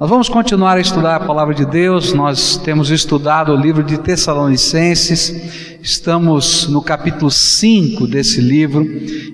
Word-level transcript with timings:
Nós 0.00 0.08
vamos 0.08 0.28
continuar 0.28 0.78
a 0.78 0.80
estudar 0.80 1.16
a 1.16 1.20
palavra 1.20 1.54
de 1.54 1.64
Deus. 1.64 2.12
Nós 2.12 2.56
temos 2.56 2.90
estudado 2.90 3.52
o 3.52 3.56
livro 3.56 3.84
de 3.84 3.98
Tessalonicenses. 3.98 5.78
Estamos 5.82 6.66
no 6.68 6.82
capítulo 6.82 7.30
5 7.30 8.06
desse 8.06 8.40
livro 8.40 8.84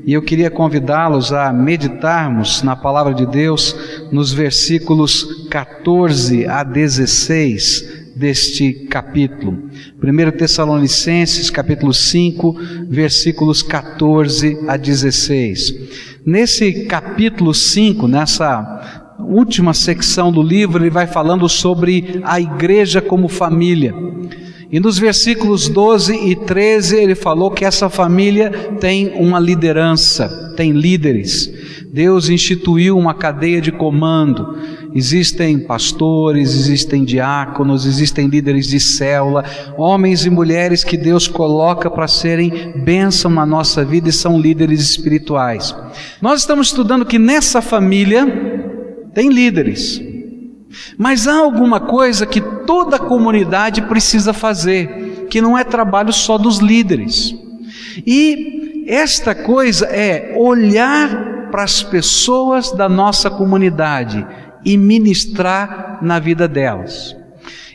e 0.04 0.12
eu 0.12 0.20
queria 0.20 0.50
convidá-los 0.50 1.32
a 1.32 1.52
meditarmos 1.52 2.62
na 2.62 2.74
palavra 2.74 3.14
de 3.14 3.24
Deus 3.24 3.74
nos 4.10 4.32
versículos 4.32 5.46
14 5.48 6.46
a 6.46 6.62
16 6.64 8.12
deste 8.16 8.72
capítulo. 8.90 9.70
1 10.02 10.36
Tessalonicenses, 10.36 11.50
capítulo 11.50 11.94
5, 11.94 12.56
versículos 12.88 13.62
14 13.62 14.58
a 14.66 14.76
16. 14.76 16.18
Nesse 16.26 16.84
capítulo 16.84 17.54
5, 17.54 18.08
nessa 18.08 18.97
última 19.18 19.74
secção 19.74 20.30
do 20.30 20.42
livro, 20.42 20.82
ele 20.82 20.90
vai 20.90 21.06
falando 21.06 21.48
sobre 21.48 22.20
a 22.24 22.40
igreja 22.40 23.00
como 23.00 23.28
família. 23.28 23.94
E 24.70 24.78
nos 24.78 24.98
versículos 24.98 25.68
12 25.68 26.14
e 26.14 26.36
13 26.36 26.96
ele 26.96 27.14
falou 27.14 27.50
que 27.50 27.64
essa 27.64 27.88
família 27.88 28.50
tem 28.78 29.14
uma 29.16 29.40
liderança, 29.40 30.52
tem 30.56 30.72
líderes. 30.72 31.50
Deus 31.90 32.28
instituiu 32.28 32.98
uma 32.98 33.14
cadeia 33.14 33.62
de 33.62 33.72
comando. 33.72 34.58
Existem 34.94 35.58
pastores, 35.58 36.54
existem 36.54 37.02
diáconos, 37.02 37.86
existem 37.86 38.26
líderes 38.26 38.66
de 38.66 38.78
célula, 38.78 39.42
homens 39.76 40.26
e 40.26 40.30
mulheres 40.30 40.84
que 40.84 40.98
Deus 40.98 41.26
coloca 41.26 41.90
para 41.90 42.06
serem 42.06 42.72
bênção 42.84 43.30
na 43.30 43.46
nossa 43.46 43.84
vida 43.84 44.10
e 44.10 44.12
são 44.12 44.38
líderes 44.38 44.80
espirituais. 44.80 45.74
Nós 46.20 46.40
estamos 46.40 46.68
estudando 46.68 47.06
que 47.06 47.18
nessa 47.18 47.62
família 47.62 48.57
tem 49.18 49.30
líderes. 49.30 50.00
Mas 50.96 51.26
há 51.26 51.36
alguma 51.36 51.80
coisa 51.80 52.24
que 52.24 52.40
toda 52.40 52.94
a 52.94 53.00
comunidade 53.00 53.82
precisa 53.82 54.32
fazer, 54.32 55.26
que 55.28 55.40
não 55.40 55.58
é 55.58 55.64
trabalho 55.64 56.12
só 56.12 56.38
dos 56.38 56.58
líderes. 56.58 57.34
E 58.06 58.84
esta 58.86 59.34
coisa 59.34 59.86
é 59.86 60.36
olhar 60.38 61.48
para 61.50 61.64
as 61.64 61.82
pessoas 61.82 62.70
da 62.70 62.88
nossa 62.88 63.28
comunidade 63.28 64.24
e 64.64 64.76
ministrar 64.76 65.98
na 66.00 66.20
vida 66.20 66.46
delas. 66.46 67.16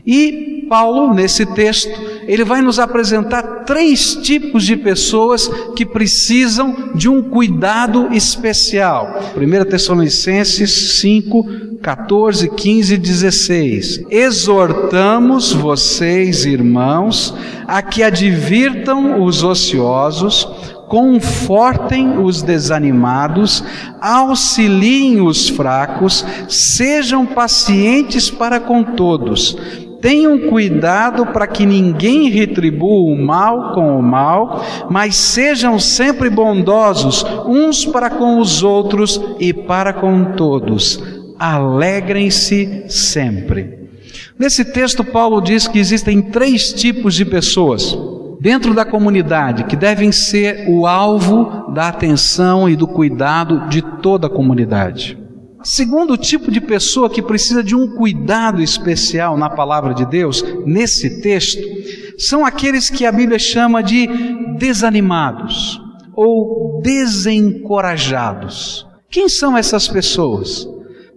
E 0.06 0.66
Paulo, 0.70 1.14
nesse 1.14 1.46
texto, 1.46 1.92
ele 2.28 2.44
vai 2.44 2.62
nos 2.62 2.80
apresentar 2.80 3.64
três 3.66 4.16
tipos 4.16 4.64
de 4.64 4.76
pessoas 4.76 5.48
que 5.76 5.86
precisam 5.86 6.92
de 6.96 7.08
um 7.08 7.22
cuidado 7.22 8.09
especial. 8.12 9.20
1 9.38 9.70
Tessalonicenses 9.70 11.00
5, 11.00 11.78
14, 11.81 12.50
15 12.50 12.94
e 12.94 12.98
16. 12.98 14.06
Exortamos 14.09 15.54
vocês, 15.54 16.46
irmãos, 16.46 17.34
a 17.68 17.81
que 17.81 18.02
advirtam 18.02 19.24
os 19.24 19.44
ociosos, 19.44 20.48
confortem 20.88 22.18
os 22.20 22.42
desanimados, 22.42 23.64
auxiliem 24.02 25.22
os 25.22 25.50
fracos, 25.50 26.26
sejam 26.48 27.26
pacientes 27.26 28.30
para 28.30 28.59
com 28.59 28.84
todos 28.84 29.56
Tenham 30.04 30.50
cuidado 30.50 31.28
para 31.28 31.48
que 31.48 31.66
ninguém 31.66 32.30
retribua 32.30 33.09
o 33.09 33.16
mal 33.16 33.72
com 33.73 33.98
o 33.98 34.04
mal, 34.04 34.62
mas 34.90 35.16
sejam 35.16 35.80
sempre 35.80 36.30
bondosos 36.30 37.26
uns 37.48 37.86
para 37.86 38.09
com 38.09 38.38
os 38.38 38.64
outros 38.64 39.18
e 39.40 39.54
para 39.54 39.94
com 39.94 40.34
todos. 40.34 41.02
Alegrem-se 41.40 42.84
sempre. 42.90 43.88
Nesse 44.38 44.66
texto, 44.66 45.06
Paulo 45.06 45.40
diz 45.40 45.70
que 45.70 45.80
existem 45.80 46.22
três 46.22 46.74
tipos 46.74 47.16
de 47.16 47.24
pessoas 47.24 47.98
dentro 48.42 48.74
da 48.74 48.84
comunidade 48.84 49.64
que 49.64 49.76
devem 49.78 50.12
ser 50.12 50.66
o 50.68 50.86
alvo 50.86 51.72
da 51.72 51.88
atenção 51.88 52.68
e 52.68 52.75
do 52.75 52.90
cuidado 52.90 53.69
de 53.69 53.81
toda 53.81 54.28
a 54.28 54.30
comunidade. 54.30 55.22
Segundo 55.63 56.18
tipo 56.18 56.51
de 56.51 56.59
pessoa 56.59 57.09
que 57.09 57.22
precisa 57.22 57.63
de 57.63 57.74
um 57.74 57.96
cuidado 57.96 58.62
especial 58.62 59.38
na 59.38 59.50
palavra 59.50 59.94
de 59.94 60.06
Deus, 60.06 60.44
nesse 60.66 61.22
texto, 61.22 61.62
são 62.18 62.46
aqueles 62.46 62.90
que 62.90 63.06
a 63.06 63.12
Bíblia 63.12 63.40
chama 63.40 63.81
de 63.81 64.06
desanimados 64.57 65.81
ou 66.13 66.81
desencorajados. 66.81 68.85
Quem 69.09 69.29
são 69.29 69.57
essas 69.57 69.88
pessoas? 69.88 70.68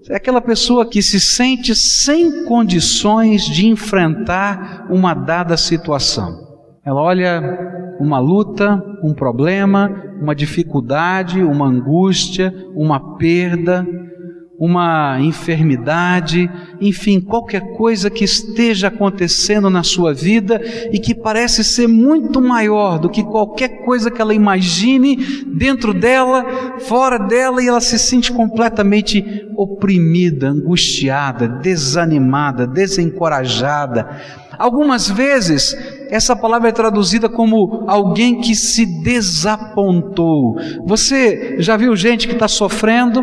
É 0.08 0.14
aquela 0.14 0.40
pessoa 0.40 0.88
que 0.88 1.02
se 1.02 1.18
sente 1.18 1.74
sem 1.74 2.44
condições 2.44 3.44
de 3.44 3.66
enfrentar 3.66 4.86
uma 4.88 5.12
dada 5.12 5.56
situação. 5.56 6.46
Ela 6.84 7.02
olha 7.02 7.96
uma 7.98 8.20
luta, 8.20 8.80
um 9.02 9.12
problema, 9.12 9.90
uma 10.22 10.36
dificuldade, 10.36 11.42
uma 11.42 11.66
angústia, 11.66 12.54
uma 12.76 13.16
perda, 13.16 13.84
uma 14.58 15.18
enfermidade, 15.20 16.50
enfim, 16.80 17.20
qualquer 17.20 17.72
coisa 17.76 18.08
que 18.08 18.24
esteja 18.24 18.88
acontecendo 18.88 19.68
na 19.68 19.82
sua 19.82 20.14
vida 20.14 20.60
e 20.90 20.98
que 20.98 21.14
parece 21.14 21.62
ser 21.62 21.86
muito 21.86 22.40
maior 22.40 22.98
do 22.98 23.10
que 23.10 23.22
qualquer 23.22 23.84
coisa 23.84 24.10
que 24.10 24.20
ela 24.20 24.34
imagine 24.34 25.16
dentro 25.54 25.92
dela, 25.92 26.78
fora 26.80 27.18
dela, 27.18 27.62
e 27.62 27.68
ela 27.68 27.80
se 27.80 27.98
sente 27.98 28.32
completamente 28.32 29.22
oprimida, 29.56 30.48
angustiada, 30.48 31.46
desanimada, 31.48 32.66
desencorajada. 32.66 34.08
Algumas 34.58 35.10
vezes, 35.10 35.76
essa 36.08 36.34
palavra 36.34 36.70
é 36.70 36.72
traduzida 36.72 37.28
como 37.28 37.84
alguém 37.86 38.40
que 38.40 38.54
se 38.54 38.86
desapontou. 39.02 40.56
Você 40.86 41.56
já 41.58 41.76
viu 41.76 41.94
gente 41.94 42.26
que 42.26 42.34
está 42.34 42.48
sofrendo? 42.48 43.22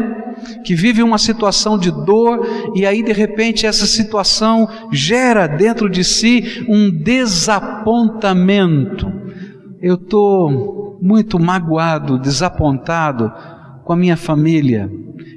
Que 0.63 0.75
vive 0.75 1.03
uma 1.03 1.17
situação 1.17 1.77
de 1.77 1.91
dor 1.91 2.39
e 2.75 2.85
aí 2.85 3.03
de 3.03 3.11
repente 3.11 3.65
essa 3.65 3.85
situação 3.85 4.69
gera 4.91 5.47
dentro 5.47 5.89
de 5.89 6.03
si 6.03 6.65
um 6.67 6.91
desapontamento. 6.91 9.11
Eu 9.81 9.95
estou 9.95 10.99
muito 11.01 11.39
magoado, 11.39 12.17
desapontado 12.17 13.31
com 13.83 13.93
a 13.93 13.97
minha 13.97 14.15
família, 14.17 14.89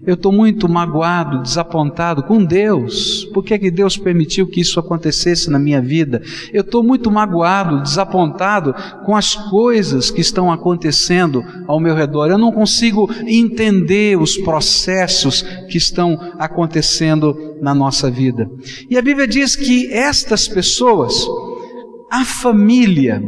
eu 0.06 0.14
estou 0.14 0.30
muito 0.30 0.68
magoado, 0.68 1.42
desapontado 1.42 2.22
com 2.22 2.44
Deus. 2.44 3.24
Por 3.34 3.44
que, 3.44 3.58
que 3.58 3.70
Deus 3.72 3.96
permitiu 3.96 4.46
que 4.46 4.60
isso 4.60 4.78
acontecesse 4.78 5.50
na 5.50 5.58
minha 5.58 5.82
vida? 5.82 6.22
Eu 6.52 6.60
estou 6.60 6.82
muito 6.82 7.10
magoado, 7.10 7.82
desapontado 7.82 8.72
com 9.04 9.16
as 9.16 9.34
coisas 9.34 10.08
que 10.08 10.20
estão 10.20 10.50
acontecendo 10.52 11.44
ao 11.66 11.80
meu 11.80 11.94
redor. 11.94 12.28
Eu 12.28 12.38
não 12.38 12.52
consigo 12.52 13.10
entender 13.26 14.16
os 14.16 14.36
processos 14.36 15.42
que 15.68 15.76
estão 15.76 16.16
acontecendo 16.38 17.56
na 17.60 17.74
nossa 17.74 18.08
vida. 18.08 18.48
E 18.88 18.96
a 18.96 19.02
Bíblia 19.02 19.26
diz 19.26 19.56
que 19.56 19.92
estas 19.92 20.46
pessoas, 20.46 21.26
a 22.12 22.24
família, 22.24 23.20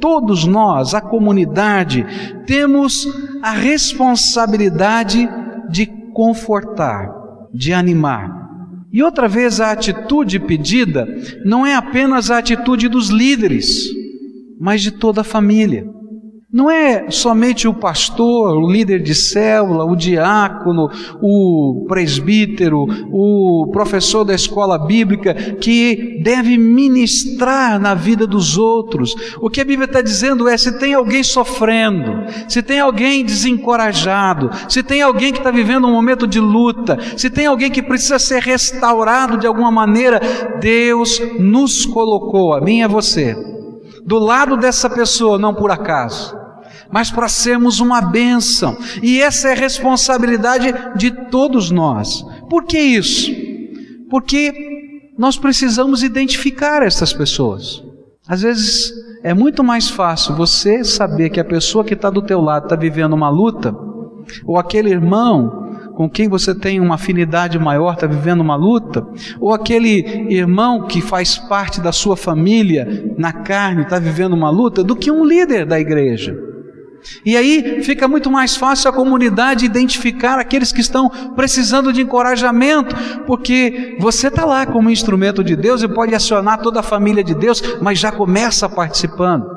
todos 0.00 0.46
nós, 0.46 0.94
a 0.94 1.00
comunidade, 1.00 2.06
temos 2.46 3.06
a 3.42 3.50
responsabilidade 3.50 5.28
de 5.68 5.86
confortar, 6.12 7.10
de 7.52 7.72
animar. 7.72 8.46
E 8.92 9.02
outra 9.02 9.28
vez, 9.28 9.60
a 9.60 9.72
atitude 9.72 10.38
pedida 10.40 11.06
não 11.44 11.66
é 11.66 11.74
apenas 11.74 12.30
a 12.30 12.38
atitude 12.38 12.88
dos 12.88 13.08
líderes, 13.08 13.88
mas 14.58 14.80
de 14.80 14.90
toda 14.90 15.20
a 15.20 15.24
família. 15.24 15.95
Não 16.56 16.70
é 16.70 17.10
somente 17.10 17.68
o 17.68 17.74
pastor, 17.74 18.56
o 18.56 18.66
líder 18.66 19.02
de 19.02 19.14
célula, 19.14 19.84
o 19.84 19.94
diácono, 19.94 20.88
o 21.20 21.84
presbítero, 21.86 22.86
o 23.12 23.68
professor 23.70 24.24
da 24.24 24.34
escola 24.34 24.78
bíblica 24.78 25.34
que 25.34 26.18
deve 26.24 26.56
ministrar 26.56 27.78
na 27.78 27.92
vida 27.92 28.26
dos 28.26 28.56
outros. 28.56 29.14
O 29.38 29.50
que 29.50 29.60
a 29.60 29.66
Bíblia 29.66 29.84
está 29.84 30.00
dizendo 30.00 30.48
é: 30.48 30.56
se 30.56 30.78
tem 30.78 30.94
alguém 30.94 31.22
sofrendo, 31.22 32.24
se 32.48 32.62
tem 32.62 32.80
alguém 32.80 33.22
desencorajado, 33.22 34.48
se 34.66 34.82
tem 34.82 35.02
alguém 35.02 35.34
que 35.34 35.38
está 35.40 35.50
vivendo 35.50 35.86
um 35.86 35.92
momento 35.92 36.26
de 36.26 36.40
luta, 36.40 36.96
se 37.18 37.28
tem 37.28 37.44
alguém 37.44 37.70
que 37.70 37.82
precisa 37.82 38.18
ser 38.18 38.40
restaurado 38.40 39.36
de 39.36 39.46
alguma 39.46 39.70
maneira, 39.70 40.18
Deus 40.58 41.20
nos 41.38 41.84
colocou, 41.84 42.54
a 42.54 42.62
mim 42.62 42.78
e 42.78 42.82
a 42.82 42.88
você, 42.88 43.36
do 44.06 44.18
lado 44.18 44.56
dessa 44.56 44.88
pessoa, 44.88 45.38
não 45.38 45.52
por 45.52 45.70
acaso 45.70 46.45
mas 46.90 47.10
para 47.10 47.28
sermos 47.28 47.80
uma 47.80 48.00
bênção. 48.00 48.76
E 49.02 49.20
essa 49.20 49.48
é 49.48 49.52
a 49.52 49.56
responsabilidade 49.56 50.74
de 50.96 51.10
todos 51.30 51.70
nós. 51.70 52.24
Por 52.48 52.64
que 52.64 52.78
isso? 52.78 53.30
Porque 54.10 54.52
nós 55.18 55.36
precisamos 55.36 56.02
identificar 56.02 56.82
essas 56.82 57.12
pessoas. 57.12 57.82
Às 58.28 58.42
vezes 58.42 58.92
é 59.22 59.32
muito 59.32 59.62
mais 59.64 59.88
fácil 59.88 60.34
você 60.34 60.84
saber 60.84 61.30
que 61.30 61.40
a 61.40 61.44
pessoa 61.44 61.84
que 61.84 61.94
está 61.94 62.10
do 62.10 62.22
teu 62.22 62.40
lado 62.40 62.64
está 62.64 62.76
vivendo 62.76 63.12
uma 63.12 63.28
luta, 63.28 63.74
ou 64.44 64.58
aquele 64.58 64.90
irmão 64.90 65.64
com 65.96 66.10
quem 66.10 66.28
você 66.28 66.54
tem 66.54 66.78
uma 66.78 66.96
afinidade 66.96 67.58
maior 67.58 67.94
está 67.94 68.06
vivendo 68.06 68.42
uma 68.42 68.54
luta, 68.54 69.06
ou 69.40 69.54
aquele 69.54 70.28
irmão 70.30 70.86
que 70.86 71.00
faz 71.00 71.38
parte 71.38 71.80
da 71.80 71.90
sua 71.90 72.16
família 72.16 73.14
na 73.16 73.32
carne 73.32 73.82
está 73.82 73.98
vivendo 73.98 74.34
uma 74.34 74.50
luta, 74.50 74.84
do 74.84 74.94
que 74.94 75.10
um 75.10 75.24
líder 75.24 75.64
da 75.64 75.80
igreja. 75.80 76.36
E 77.24 77.36
aí 77.36 77.82
fica 77.82 78.06
muito 78.06 78.30
mais 78.30 78.56
fácil 78.56 78.90
a 78.90 78.92
comunidade 78.92 79.64
identificar 79.64 80.38
aqueles 80.38 80.72
que 80.72 80.80
estão 80.80 81.08
precisando 81.34 81.92
de 81.92 82.02
encorajamento, 82.02 82.94
porque 83.26 83.96
você 84.00 84.28
está 84.28 84.44
lá 84.44 84.66
como 84.66 84.90
instrumento 84.90 85.42
de 85.42 85.56
Deus 85.56 85.82
e 85.82 85.88
pode 85.88 86.14
acionar 86.14 86.60
toda 86.60 86.80
a 86.80 86.82
família 86.82 87.22
de 87.22 87.34
Deus, 87.34 87.62
mas 87.80 87.98
já 87.98 88.12
começa 88.12 88.68
participando. 88.68 89.56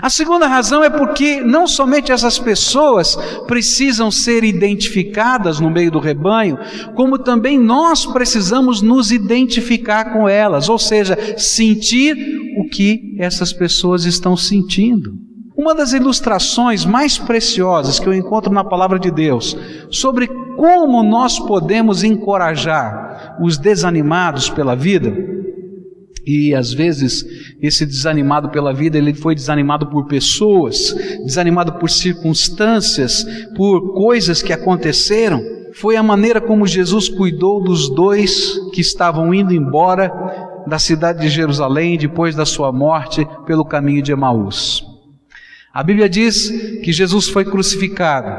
A 0.00 0.08
segunda 0.08 0.46
razão 0.46 0.84
é 0.84 0.90
porque 0.90 1.40
não 1.40 1.66
somente 1.66 2.12
essas 2.12 2.38
pessoas 2.38 3.16
precisam 3.46 4.10
ser 4.10 4.44
identificadas 4.44 5.58
no 5.58 5.70
meio 5.70 5.90
do 5.90 5.98
rebanho, 5.98 6.58
como 6.94 7.18
também 7.18 7.58
nós 7.58 8.06
precisamos 8.06 8.80
nos 8.80 9.10
identificar 9.10 10.12
com 10.12 10.28
elas, 10.28 10.68
ou 10.68 10.78
seja, 10.78 11.18
sentir 11.36 12.16
o 12.58 12.68
que 12.68 13.16
essas 13.18 13.52
pessoas 13.52 14.04
estão 14.04 14.36
sentindo. 14.36 15.25
Uma 15.56 15.74
das 15.74 15.92
ilustrações 15.92 16.84
mais 16.84 17.16
preciosas 17.16 17.98
que 17.98 18.06
eu 18.06 18.12
encontro 18.12 18.52
na 18.52 18.62
palavra 18.62 18.98
de 18.98 19.10
Deus 19.10 19.56
sobre 19.90 20.26
como 20.56 21.02
nós 21.02 21.38
podemos 21.38 22.04
encorajar 22.04 23.36
os 23.40 23.56
desanimados 23.56 24.50
pela 24.50 24.74
vida, 24.74 25.14
e 26.26 26.54
às 26.54 26.72
vezes 26.72 27.24
esse 27.62 27.86
desanimado 27.86 28.50
pela 28.50 28.74
vida, 28.74 28.98
ele 28.98 29.14
foi 29.14 29.34
desanimado 29.34 29.86
por 29.86 30.06
pessoas, 30.06 30.92
desanimado 31.24 31.74
por 31.74 31.88
circunstâncias, 31.88 33.24
por 33.56 33.94
coisas 33.94 34.42
que 34.42 34.52
aconteceram. 34.52 35.40
Foi 35.72 35.94
a 35.94 36.02
maneira 36.02 36.40
como 36.40 36.66
Jesus 36.66 37.08
cuidou 37.08 37.62
dos 37.62 37.88
dois 37.94 38.58
que 38.74 38.80
estavam 38.80 39.32
indo 39.32 39.54
embora 39.54 40.12
da 40.66 40.80
cidade 40.80 41.20
de 41.20 41.28
Jerusalém 41.28 41.96
depois 41.96 42.34
da 42.34 42.44
sua 42.44 42.72
morte 42.72 43.26
pelo 43.46 43.64
caminho 43.64 44.02
de 44.02 44.10
Emaús. 44.10 44.95
A 45.76 45.82
Bíblia 45.82 46.08
diz 46.08 46.48
que 46.82 46.90
Jesus 46.90 47.28
foi 47.28 47.44
crucificado, 47.44 48.30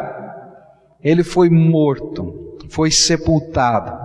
ele 1.04 1.24
foi 1.24 1.52
morto, 1.52 2.58
foi 2.68 2.90
sepultado 2.90 3.96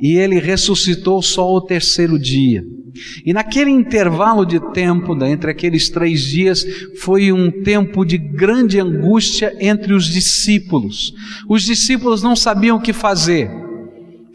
e 0.00 0.16
ele 0.16 0.40
ressuscitou 0.40 1.20
só 1.20 1.42
ao 1.42 1.60
terceiro 1.60 2.18
dia. 2.18 2.64
E 3.26 3.34
naquele 3.34 3.68
intervalo 3.68 4.46
de 4.46 4.58
tempo, 4.72 5.22
entre 5.22 5.50
aqueles 5.50 5.90
três 5.90 6.22
dias, 6.22 6.64
foi 6.98 7.30
um 7.30 7.62
tempo 7.62 8.06
de 8.06 8.16
grande 8.16 8.80
angústia 8.80 9.54
entre 9.60 9.92
os 9.92 10.06
discípulos. 10.06 11.12
Os 11.46 11.62
discípulos 11.62 12.22
não 12.22 12.34
sabiam 12.34 12.78
o 12.78 12.80
que 12.80 12.94
fazer. 12.94 13.50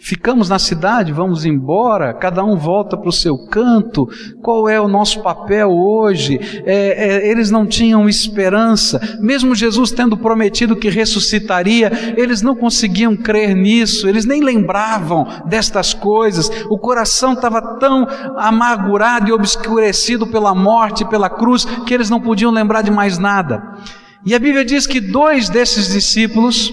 Ficamos 0.03 0.49
na 0.49 0.57
cidade, 0.57 1.13
vamos 1.13 1.45
embora, 1.45 2.11
cada 2.11 2.43
um 2.43 2.57
volta 2.57 2.97
para 2.97 3.07
o 3.07 3.13
seu 3.13 3.37
canto. 3.37 4.09
Qual 4.41 4.67
é 4.67 4.81
o 4.81 4.87
nosso 4.87 5.21
papel 5.21 5.69
hoje? 5.69 6.39
É, 6.65 7.27
é, 7.27 7.29
eles 7.29 7.51
não 7.51 7.67
tinham 7.67 8.09
esperança, 8.09 8.99
mesmo 9.21 9.53
Jesus 9.53 9.91
tendo 9.91 10.17
prometido 10.17 10.75
que 10.75 10.89
ressuscitaria, 10.89 12.15
eles 12.17 12.41
não 12.41 12.55
conseguiam 12.55 13.15
crer 13.15 13.55
nisso, 13.55 14.09
eles 14.09 14.25
nem 14.25 14.41
lembravam 14.41 15.27
destas 15.45 15.93
coisas. 15.93 16.49
O 16.67 16.79
coração 16.79 17.33
estava 17.33 17.61
tão 17.77 18.07
amargurado 18.37 19.29
e 19.29 19.31
obscurecido 19.31 20.25
pela 20.25 20.55
morte, 20.55 21.05
pela 21.05 21.29
cruz, 21.29 21.63
que 21.85 21.93
eles 21.93 22.09
não 22.09 22.19
podiam 22.19 22.51
lembrar 22.51 22.81
de 22.81 22.89
mais 22.89 23.19
nada. 23.19 23.77
E 24.25 24.35
a 24.35 24.39
Bíblia 24.39 24.63
diz 24.63 24.85
que 24.85 25.01
dois 25.01 25.49
desses 25.49 25.91
discípulos, 25.91 26.71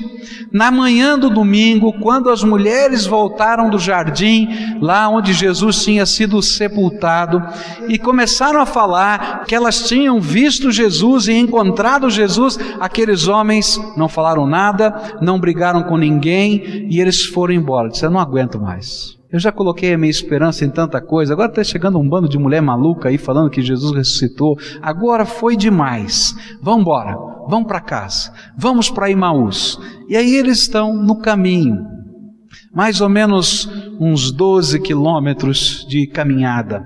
na 0.53 0.71
manhã 0.71 1.19
do 1.19 1.31
domingo, 1.31 1.93
quando 2.01 2.31
as 2.31 2.43
mulheres 2.43 3.07
voltaram 3.07 3.71
do 3.71 3.79
jardim, 3.79 4.49
lá 4.81 5.09
onde 5.09 5.33
Jesus 5.33 5.83
tinha 5.83 6.05
sido 6.07 6.43
sepultado, 6.43 7.43
e 7.89 7.99
começaram 7.99 8.61
a 8.61 8.67
falar 8.67 9.45
que 9.45 9.55
elas 9.55 9.89
tinham 9.89 10.21
visto 10.21 10.71
Jesus 10.71 11.29
e 11.29 11.33
encontrado 11.33 12.11
Jesus, 12.11 12.59
aqueles 12.81 13.29
homens 13.29 13.81
não 13.97 14.09
falaram 14.09 14.47
nada, 14.47 15.17
não 15.21 15.41
brigaram 15.41 15.83
com 15.83 15.97
ninguém 15.97 16.87
e 16.91 17.01
eles 17.01 17.25
foram 17.25 17.55
embora. 17.55 17.89
Disseram: 17.89 18.15
Não 18.15 18.21
aguento 18.21 18.61
mais. 18.61 19.19
Eu 19.31 19.39
já 19.39 19.53
coloquei 19.53 19.93
a 19.93 19.99
minha 19.99 20.11
esperança 20.11 20.65
em 20.65 20.71
tanta 20.71 21.03
coisa, 21.03 21.35
agora 21.35 21.51
está 21.51 21.63
chegando 21.63 21.99
um 21.99 22.09
bando 22.09 22.31
de 22.31 22.39
mulher 22.39 22.63
maluca 22.63 23.11
aí 23.11 23.19
falando 23.19 23.51
que 23.51 23.61
Jesus 23.61 23.95
ressuscitou. 23.95 24.57
Agora 24.81 25.27
foi 25.27 25.55
demais. 25.55 26.35
Vamos 26.63 26.81
embora, 26.81 27.15
vamos 27.49 27.67
para 27.67 27.81
casa, 27.81 28.33
vamos 28.57 28.91
para 28.91 29.11
Imaús. 29.11 29.79
E 30.09 30.17
aí 30.17 30.35
eles 30.35 30.59
estão 30.61 30.95
no 30.95 31.19
caminho, 31.19 31.85
mais 32.75 33.01
ou 33.01 33.09
menos 33.09 33.69
uns 33.99 34.31
12 34.31 34.81
quilômetros 34.81 35.87
de 35.89 36.07
caminhada. 36.07 36.85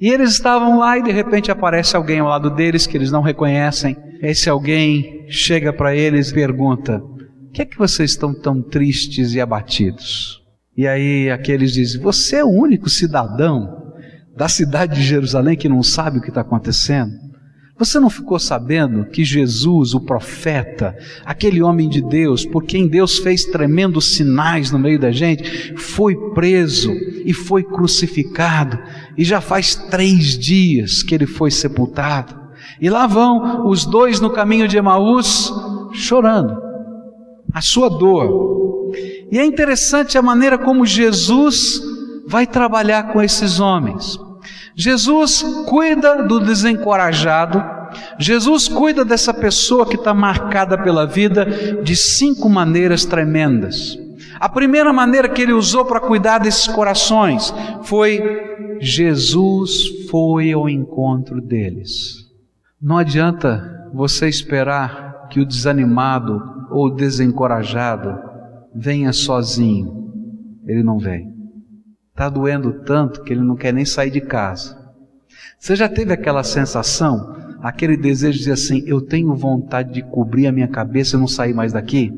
E 0.00 0.08
eles 0.08 0.30
estavam 0.30 0.78
lá 0.78 0.98
e 0.98 1.02
de 1.02 1.10
repente 1.10 1.50
aparece 1.50 1.96
alguém 1.96 2.20
ao 2.20 2.28
lado 2.28 2.50
deles 2.50 2.86
que 2.86 2.96
eles 2.96 3.10
não 3.10 3.22
reconhecem. 3.22 3.96
Esse 4.22 4.48
alguém 4.48 5.26
chega 5.28 5.72
para 5.72 5.94
eles 5.94 6.30
e 6.30 6.34
pergunta: 6.34 7.00
Por 7.00 7.52
que 7.52 7.62
é 7.62 7.66
que 7.66 7.78
vocês 7.78 8.10
estão 8.10 8.32
tão 8.32 8.62
tristes 8.62 9.34
e 9.34 9.40
abatidos? 9.40 10.40
E 10.76 10.86
aí 10.86 11.30
aqueles 11.30 11.72
dizem: 11.72 12.00
Você 12.00 12.36
é 12.36 12.44
o 12.44 12.48
único 12.48 12.88
cidadão 12.88 13.92
da 14.36 14.48
cidade 14.48 14.96
de 14.96 15.02
Jerusalém 15.02 15.56
que 15.56 15.68
não 15.68 15.82
sabe 15.82 16.18
o 16.18 16.22
que 16.22 16.28
está 16.28 16.42
acontecendo? 16.42 17.25
Você 17.78 18.00
não 18.00 18.08
ficou 18.08 18.38
sabendo 18.38 19.04
que 19.04 19.22
Jesus, 19.22 19.92
o 19.92 20.00
profeta, 20.00 20.96
aquele 21.26 21.60
homem 21.60 21.90
de 21.90 22.00
Deus, 22.00 22.46
por 22.46 22.64
quem 22.64 22.88
Deus 22.88 23.18
fez 23.18 23.44
tremendos 23.44 24.14
sinais 24.14 24.70
no 24.70 24.78
meio 24.78 24.98
da 24.98 25.12
gente, 25.12 25.76
foi 25.76 26.16
preso 26.32 26.90
e 27.24 27.34
foi 27.34 27.62
crucificado, 27.62 28.78
e 29.16 29.24
já 29.24 29.42
faz 29.42 29.74
três 29.74 30.38
dias 30.38 31.02
que 31.02 31.14
ele 31.14 31.26
foi 31.26 31.50
sepultado. 31.50 32.34
E 32.80 32.88
lá 32.88 33.06
vão 33.06 33.68
os 33.68 33.84
dois 33.84 34.20
no 34.20 34.30
caminho 34.30 34.66
de 34.66 34.78
Emaús 34.78 35.52
chorando, 35.92 36.56
a 37.52 37.60
sua 37.60 37.90
dor, 37.90 38.90
e 39.30 39.38
é 39.38 39.44
interessante 39.44 40.16
a 40.16 40.22
maneira 40.22 40.56
como 40.56 40.86
Jesus 40.86 41.78
vai 42.26 42.46
trabalhar 42.46 43.12
com 43.12 43.20
esses 43.20 43.60
homens. 43.60 44.18
Jesus 44.76 45.42
cuida 45.66 46.22
do 46.24 46.38
desencorajado, 46.38 47.64
Jesus 48.18 48.68
cuida 48.68 49.06
dessa 49.06 49.32
pessoa 49.32 49.86
que 49.86 49.96
está 49.96 50.12
marcada 50.12 50.76
pela 50.76 51.06
vida 51.06 51.46
de 51.82 51.96
cinco 51.96 52.50
maneiras 52.50 53.06
tremendas. 53.06 53.98
A 54.38 54.50
primeira 54.50 54.92
maneira 54.92 55.30
que 55.30 55.40
ele 55.40 55.54
usou 55.54 55.86
para 55.86 55.98
cuidar 55.98 56.38
desses 56.38 56.66
corações 56.66 57.54
foi 57.84 58.22
Jesus 58.78 60.08
foi 60.10 60.52
ao 60.52 60.68
encontro 60.68 61.40
deles. 61.40 62.26
Não 62.80 62.98
adianta 62.98 63.88
você 63.94 64.28
esperar 64.28 65.28
que 65.30 65.40
o 65.40 65.46
desanimado 65.46 66.38
ou 66.70 66.94
desencorajado 66.94 68.18
venha 68.74 69.10
sozinho. 69.10 70.12
Ele 70.66 70.82
não 70.82 70.98
vem. 70.98 71.35
Está 72.16 72.30
doendo 72.30 72.72
tanto 72.72 73.22
que 73.22 73.30
ele 73.30 73.42
não 73.42 73.54
quer 73.54 73.74
nem 73.74 73.84
sair 73.84 74.10
de 74.10 74.22
casa. 74.22 74.74
Você 75.60 75.76
já 75.76 75.86
teve 75.86 76.14
aquela 76.14 76.42
sensação, 76.42 77.36
aquele 77.60 77.94
desejo 77.94 78.32
de 78.32 78.38
dizer 78.38 78.52
assim: 78.52 78.82
eu 78.86 79.02
tenho 79.02 79.34
vontade 79.34 79.92
de 79.92 80.02
cobrir 80.02 80.46
a 80.46 80.52
minha 80.52 80.66
cabeça 80.66 81.14
e 81.14 81.20
não 81.20 81.28
sair 81.28 81.52
mais 81.52 81.74
daqui? 81.74 82.10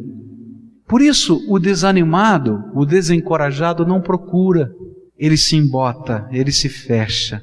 Por 0.86 1.02
isso, 1.02 1.44
o 1.48 1.58
desanimado, 1.58 2.62
o 2.76 2.86
desencorajado 2.86 3.84
não 3.84 4.00
procura, 4.00 4.70
ele 5.18 5.36
se 5.36 5.56
embota, 5.56 6.28
ele 6.30 6.52
se 6.52 6.68
fecha, 6.68 7.42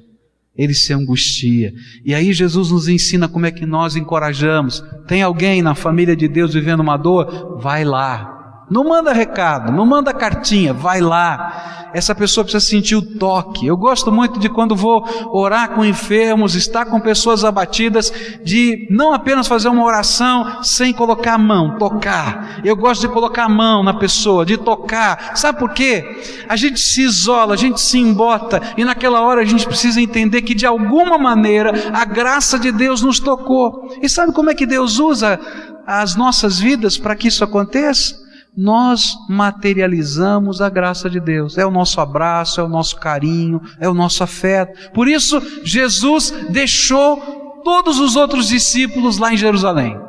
ele 0.56 0.74
se 0.74 0.94
angustia. 0.94 1.74
E 2.06 2.16
aí 2.16 2.32
Jesus 2.32 2.72
nos 2.72 2.88
ensina 2.88 3.28
como 3.28 3.48
é 3.48 3.52
que 3.52 3.66
nós 3.66 3.98
encorajamos. 3.98 4.82
Tem 5.10 5.22
alguém 5.22 5.62
na 5.62 5.76
família 5.76 6.16
de 6.16 6.30
Deus 6.30 6.54
vivendo 6.54 6.80
uma 6.80 6.96
dor? 6.96 7.60
Vai 7.60 7.84
lá, 7.84 8.35
não 8.70 8.84
manda 8.84 9.14
recado, 9.14 9.72
não 9.72 9.86
manda 9.86 10.14
cartinha, 10.14 10.74
vai 10.74 11.00
lá. 11.00 11.90
Essa 11.94 12.14
pessoa 12.14 12.44
precisa 12.44 12.66
sentir 12.66 12.96
o 12.96 13.02
toque. 13.02 13.66
Eu 13.66 13.78
gosto 13.78 14.12
muito 14.12 14.38
de 14.38 14.50
quando 14.50 14.76
vou 14.76 15.08
orar 15.32 15.70
com 15.70 15.86
enfermos, 15.86 16.56
estar 16.56 16.86
com 16.86 17.00
pessoas 17.00 17.46
abatidas, 17.46 18.12
de 18.44 18.86
não 18.90 19.14
apenas 19.14 19.48
fazer 19.48 19.70
uma 19.70 19.86
oração 19.86 20.62
sem 20.62 20.92
colocar 20.92 21.36
a 21.36 21.38
mão, 21.38 21.78
tocar. 21.78 22.60
Eu 22.66 22.76
gosto 22.76 23.02
de 23.02 23.08
colocar 23.08 23.46
a 23.46 23.50
mão 23.50 23.82
na 23.82 23.94
pessoa, 23.94 24.46
de 24.46 24.58
tocar. 24.58 25.38
Sabe 25.38 25.58
por 25.60 25.72
quê? 25.72 26.04
A 26.50 26.58
gente 26.58 26.80
se 26.80 27.02
isola, 27.02 27.54
a 27.54 27.58
gente 27.58 27.80
se 27.80 27.98
embota, 27.98 28.62
e 28.76 28.84
naquela 28.84 29.22
hora 29.22 29.42
a 29.42 29.46
gente 29.46 29.66
precisa 29.66 30.02
entender 30.02 30.42
que 30.42 30.54
de 30.56 30.66
alguma 30.66 31.18
maneira 31.18 31.72
a 31.94 32.04
graça 32.04 32.60
de 32.60 32.72
Deus 32.72 33.02
nos 33.02 33.20
tocou. 33.20 33.98
E 34.02 34.10
sabe 34.10 34.34
como 34.34 34.50
é 34.50 34.56
que 34.56 34.66
Deus 34.66 35.00
usa 35.00 35.40
as 35.88 36.16
nossas 36.16 36.60
vidas 36.60 36.98
para 36.98 37.16
que 37.16 37.30
isso 37.30 37.44
aconteça? 37.44 38.25
Nós 38.56 39.16
materializamos 39.30 40.62
a 40.62 40.70
graça 40.70 41.10
de 41.10 41.20
Deus. 41.20 41.58
É 41.58 41.66
o 41.66 41.72
nosso 41.72 42.00
abraço, 42.00 42.62
é 42.62 42.64
o 42.64 42.70
nosso 42.70 42.98
carinho, 42.98 43.62
é 43.80 43.90
o 43.90 43.94
nosso 43.94 44.24
afeto. 44.24 44.92
Por 44.92 45.08
isso, 45.08 45.42
Jesus 45.64 46.32
deixou 46.50 47.62
todos 47.64 48.00
os 48.00 48.16
outros 48.16 48.48
discípulos 48.48 49.18
lá 49.18 49.34
em 49.34 49.38
Jerusalém. 49.38 50.00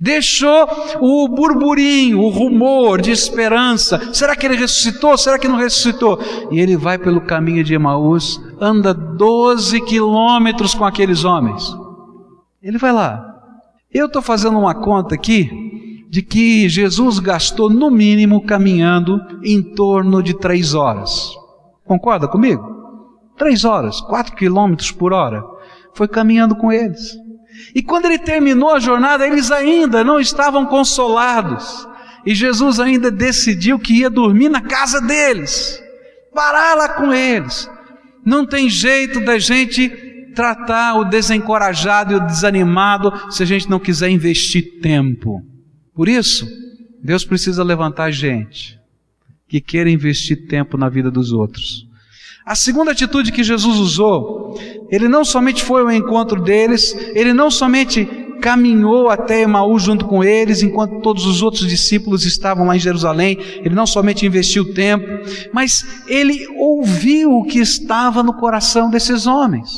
Deixou 0.00 0.66
o 1.00 1.28
burburinho, 1.28 2.20
o 2.20 2.30
rumor 2.30 3.00
de 3.00 3.10
esperança. 3.10 4.12
Será 4.12 4.34
que 4.34 4.46
ele 4.46 4.56
ressuscitou? 4.56 5.16
Será 5.16 5.38
que 5.38 5.46
não 5.46 5.56
ressuscitou? 5.56 6.18
E 6.50 6.58
ele 6.58 6.76
vai 6.76 6.98
pelo 6.98 7.20
caminho 7.20 7.62
de 7.62 7.74
Emaús, 7.74 8.40
anda 8.60 8.92
12 8.92 9.80
quilômetros 9.82 10.74
com 10.74 10.84
aqueles 10.84 11.24
homens. 11.24 11.62
Ele 12.62 12.78
vai 12.78 12.92
lá. 12.92 13.22
Eu 13.92 14.06
estou 14.06 14.22
fazendo 14.22 14.58
uma 14.58 14.74
conta 14.74 15.14
aqui 15.14 15.75
de 16.16 16.22
que 16.22 16.66
Jesus 16.66 17.18
gastou 17.18 17.68
no 17.68 17.90
mínimo 17.90 18.46
caminhando 18.46 19.20
em 19.44 19.62
torno 19.62 20.22
de 20.22 20.32
três 20.32 20.72
horas. 20.72 21.36
Concorda 21.84 22.26
comigo? 22.26 22.64
Três 23.36 23.66
horas, 23.66 24.00
quatro 24.00 24.34
quilômetros 24.34 24.90
por 24.90 25.12
hora. 25.12 25.44
Foi 25.92 26.08
caminhando 26.08 26.56
com 26.56 26.72
eles. 26.72 27.14
E 27.74 27.82
quando 27.82 28.06
ele 28.06 28.18
terminou 28.18 28.70
a 28.70 28.80
jornada, 28.80 29.26
eles 29.26 29.50
ainda 29.50 30.02
não 30.02 30.18
estavam 30.18 30.64
consolados. 30.64 31.86
E 32.24 32.34
Jesus 32.34 32.80
ainda 32.80 33.10
decidiu 33.10 33.78
que 33.78 33.98
ia 33.98 34.08
dormir 34.08 34.48
na 34.48 34.62
casa 34.62 35.02
deles, 35.02 35.78
parar 36.34 36.76
lá 36.76 36.88
com 36.94 37.12
eles. 37.12 37.70
Não 38.24 38.46
tem 38.46 38.70
jeito 38.70 39.22
da 39.22 39.38
gente 39.38 40.32
tratar 40.34 40.94
o 40.94 41.04
desencorajado 41.04 42.14
e 42.14 42.16
o 42.16 42.26
desanimado 42.26 43.12
se 43.30 43.42
a 43.42 43.46
gente 43.46 43.68
não 43.68 43.78
quiser 43.78 44.08
investir 44.08 44.80
tempo. 44.80 45.42
Por 45.96 46.10
isso, 46.10 46.46
Deus 47.02 47.24
precisa 47.24 47.64
levantar 47.64 48.10
gente 48.10 48.78
que 49.48 49.62
queira 49.62 49.88
investir 49.88 50.46
tempo 50.46 50.76
na 50.76 50.90
vida 50.90 51.10
dos 51.10 51.32
outros. 51.32 51.86
A 52.44 52.54
segunda 52.54 52.92
atitude 52.92 53.32
que 53.32 53.42
Jesus 53.42 53.78
usou, 53.78 54.60
ele 54.90 55.08
não 55.08 55.24
somente 55.24 55.64
foi 55.64 55.80
ao 55.80 55.90
encontro 55.90 56.42
deles, 56.42 56.94
ele 57.14 57.32
não 57.32 57.50
somente 57.50 58.04
caminhou 58.42 59.08
até 59.08 59.40
Emaú 59.40 59.78
junto 59.78 60.04
com 60.04 60.22
eles, 60.22 60.62
enquanto 60.62 61.00
todos 61.00 61.24
os 61.24 61.40
outros 61.40 61.66
discípulos 61.66 62.26
estavam 62.26 62.66
lá 62.66 62.76
em 62.76 62.80
Jerusalém, 62.80 63.38
ele 63.64 63.74
não 63.74 63.86
somente 63.86 64.26
investiu 64.26 64.74
tempo, 64.74 65.06
mas 65.52 66.04
ele 66.06 66.46
ouviu 66.58 67.32
o 67.32 67.44
que 67.44 67.58
estava 67.58 68.22
no 68.22 68.34
coração 68.34 68.90
desses 68.90 69.26
homens. 69.26 69.70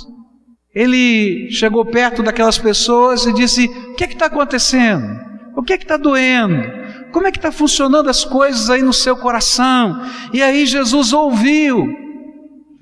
Ele 0.74 1.48
chegou 1.52 1.86
perto 1.86 2.22
daquelas 2.22 2.58
pessoas 2.58 3.24
e 3.24 3.32
disse: 3.32 3.66
O 3.66 3.94
que 3.94 4.04
é 4.04 4.06
que 4.06 4.14
está 4.14 4.26
acontecendo? 4.26 5.27
O 5.58 5.62
que 5.62 5.72
é 5.72 5.76
que 5.76 5.84
está 5.84 5.96
doendo? 5.96 6.62
Como 7.10 7.26
é 7.26 7.32
que 7.32 7.38
está 7.38 7.50
funcionando 7.50 8.08
as 8.08 8.24
coisas 8.24 8.70
aí 8.70 8.80
no 8.80 8.92
seu 8.92 9.16
coração? 9.16 10.00
E 10.32 10.40
aí 10.40 10.64
Jesus 10.64 11.12
ouviu 11.12 11.86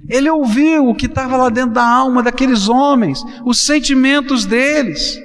ele 0.08 0.30
ouviu 0.30 0.88
o 0.88 0.94
que 0.94 1.06
estava 1.06 1.36
lá 1.36 1.48
dentro 1.48 1.72
da 1.72 1.84
alma 1.84 2.22
daqueles 2.22 2.68
homens, 2.68 3.20
os 3.44 3.64
sentimentos 3.64 4.44
deles. 4.44 5.18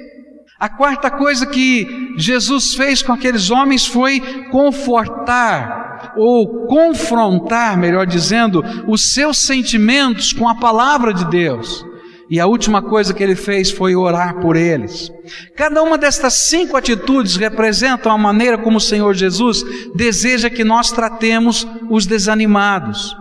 A 0.58 0.68
quarta 0.68 1.10
coisa 1.10 1.46
que 1.46 2.14
Jesus 2.16 2.74
fez 2.74 3.02
com 3.02 3.12
aqueles 3.12 3.50
homens 3.50 3.86
foi 3.86 4.20
confortar, 4.50 6.12
ou 6.16 6.66
confrontar, 6.66 7.76
melhor 7.76 8.06
dizendo, 8.06 8.62
os 8.88 9.12
seus 9.12 9.38
sentimentos 9.38 10.32
com 10.32 10.48
a 10.48 10.54
palavra 10.54 11.12
de 11.12 11.24
Deus. 11.26 11.84
E 12.32 12.40
a 12.40 12.46
última 12.46 12.80
coisa 12.80 13.12
que 13.12 13.22
ele 13.22 13.36
fez 13.36 13.70
foi 13.70 13.94
orar 13.94 14.40
por 14.40 14.56
eles. 14.56 15.12
Cada 15.54 15.82
uma 15.82 15.98
destas 15.98 16.32
cinco 16.32 16.78
atitudes 16.78 17.36
representa 17.36 18.10
a 18.10 18.16
maneira 18.16 18.56
como 18.56 18.78
o 18.78 18.80
Senhor 18.80 19.12
Jesus 19.12 19.62
deseja 19.94 20.48
que 20.48 20.64
nós 20.64 20.90
tratemos 20.90 21.68
os 21.90 22.06
desanimados. 22.06 23.14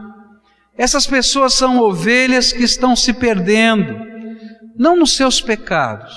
Essas 0.77 1.06
pessoas 1.06 1.53
são 1.53 1.77
ovelhas 1.80 2.53
que 2.53 2.63
estão 2.63 2.96
se 2.96 3.12
perdendo, 3.12 3.98
não 4.80 4.96
nos 4.96 5.18
seus 5.18 5.41
pecados, 5.41 6.13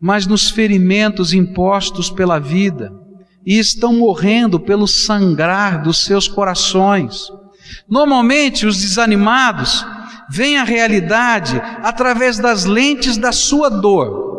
mas 0.00 0.26
nos 0.26 0.48
ferimentos 0.50 1.34
impostos 1.34 2.08
pela 2.08 2.38
vida, 2.38 2.90
e 3.44 3.58
estão 3.58 3.92
morrendo 3.92 4.58
pelo 4.58 4.88
sangrar 4.88 5.82
dos 5.82 6.06
seus 6.06 6.26
corações. 6.26 7.30
Normalmente, 7.86 8.64
os 8.64 8.80
desanimados 8.80 9.84
veem 10.30 10.58
a 10.58 10.64
realidade 10.64 11.60
através 11.82 12.38
das 12.38 12.64
lentes 12.64 13.16
da 13.16 13.32
sua 13.32 13.68
dor 13.68 14.30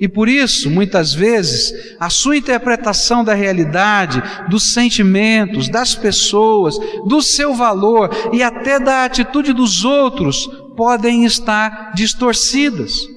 e 0.00 0.06
por 0.06 0.28
isso, 0.28 0.70
muitas 0.70 1.12
vezes, 1.12 1.96
a 1.98 2.08
sua 2.08 2.36
interpretação 2.36 3.24
da 3.24 3.34
realidade, 3.34 4.22
dos 4.48 4.72
sentimentos, 4.72 5.68
das 5.68 5.94
pessoas, 5.94 6.78
do 7.06 7.20
seu 7.20 7.52
valor 7.52 8.08
e 8.32 8.40
até 8.40 8.78
da 8.78 9.04
atitude 9.04 9.52
dos 9.52 9.84
outros 9.84 10.46
podem 10.76 11.24
estar 11.24 11.92
distorcidas. 11.96 13.08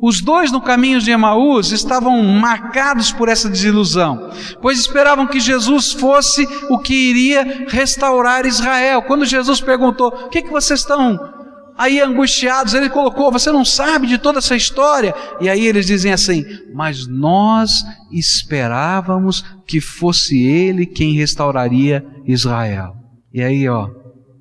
Os 0.00 0.20
dois 0.20 0.52
no 0.52 0.60
caminho 0.60 1.00
de 1.00 1.10
Emaús 1.10 1.72
estavam 1.72 2.22
marcados 2.22 3.10
por 3.10 3.28
essa 3.28 3.48
desilusão, 3.48 4.30
pois 4.62 4.78
esperavam 4.78 5.26
que 5.26 5.40
Jesus 5.40 5.92
fosse 5.92 6.46
o 6.70 6.78
que 6.78 6.94
iria 6.94 7.66
restaurar 7.66 8.46
Israel. 8.46 9.02
Quando 9.02 9.24
Jesus 9.24 9.60
perguntou: 9.60 10.06
O 10.06 10.28
que, 10.28 10.42
que 10.42 10.52
vocês 10.52 10.80
estão 10.80 11.37
aí 11.78 12.00
angustiados, 12.00 12.74
ele 12.74 12.90
colocou: 12.90 13.30
Você 13.30 13.52
não 13.52 13.64
sabe 13.64 14.08
de 14.08 14.18
toda 14.18 14.38
essa 14.38 14.56
história? 14.56 15.14
E 15.40 15.48
aí 15.48 15.64
eles 15.64 15.86
dizem 15.86 16.12
assim: 16.12 16.44
Mas 16.74 17.06
nós 17.06 17.84
esperávamos 18.10 19.44
que 19.66 19.80
fosse 19.80 20.42
ele 20.42 20.84
quem 20.84 21.14
restauraria 21.14 22.04
Israel. 22.26 22.96
E 23.32 23.42
aí, 23.42 23.68
ó, 23.68 23.88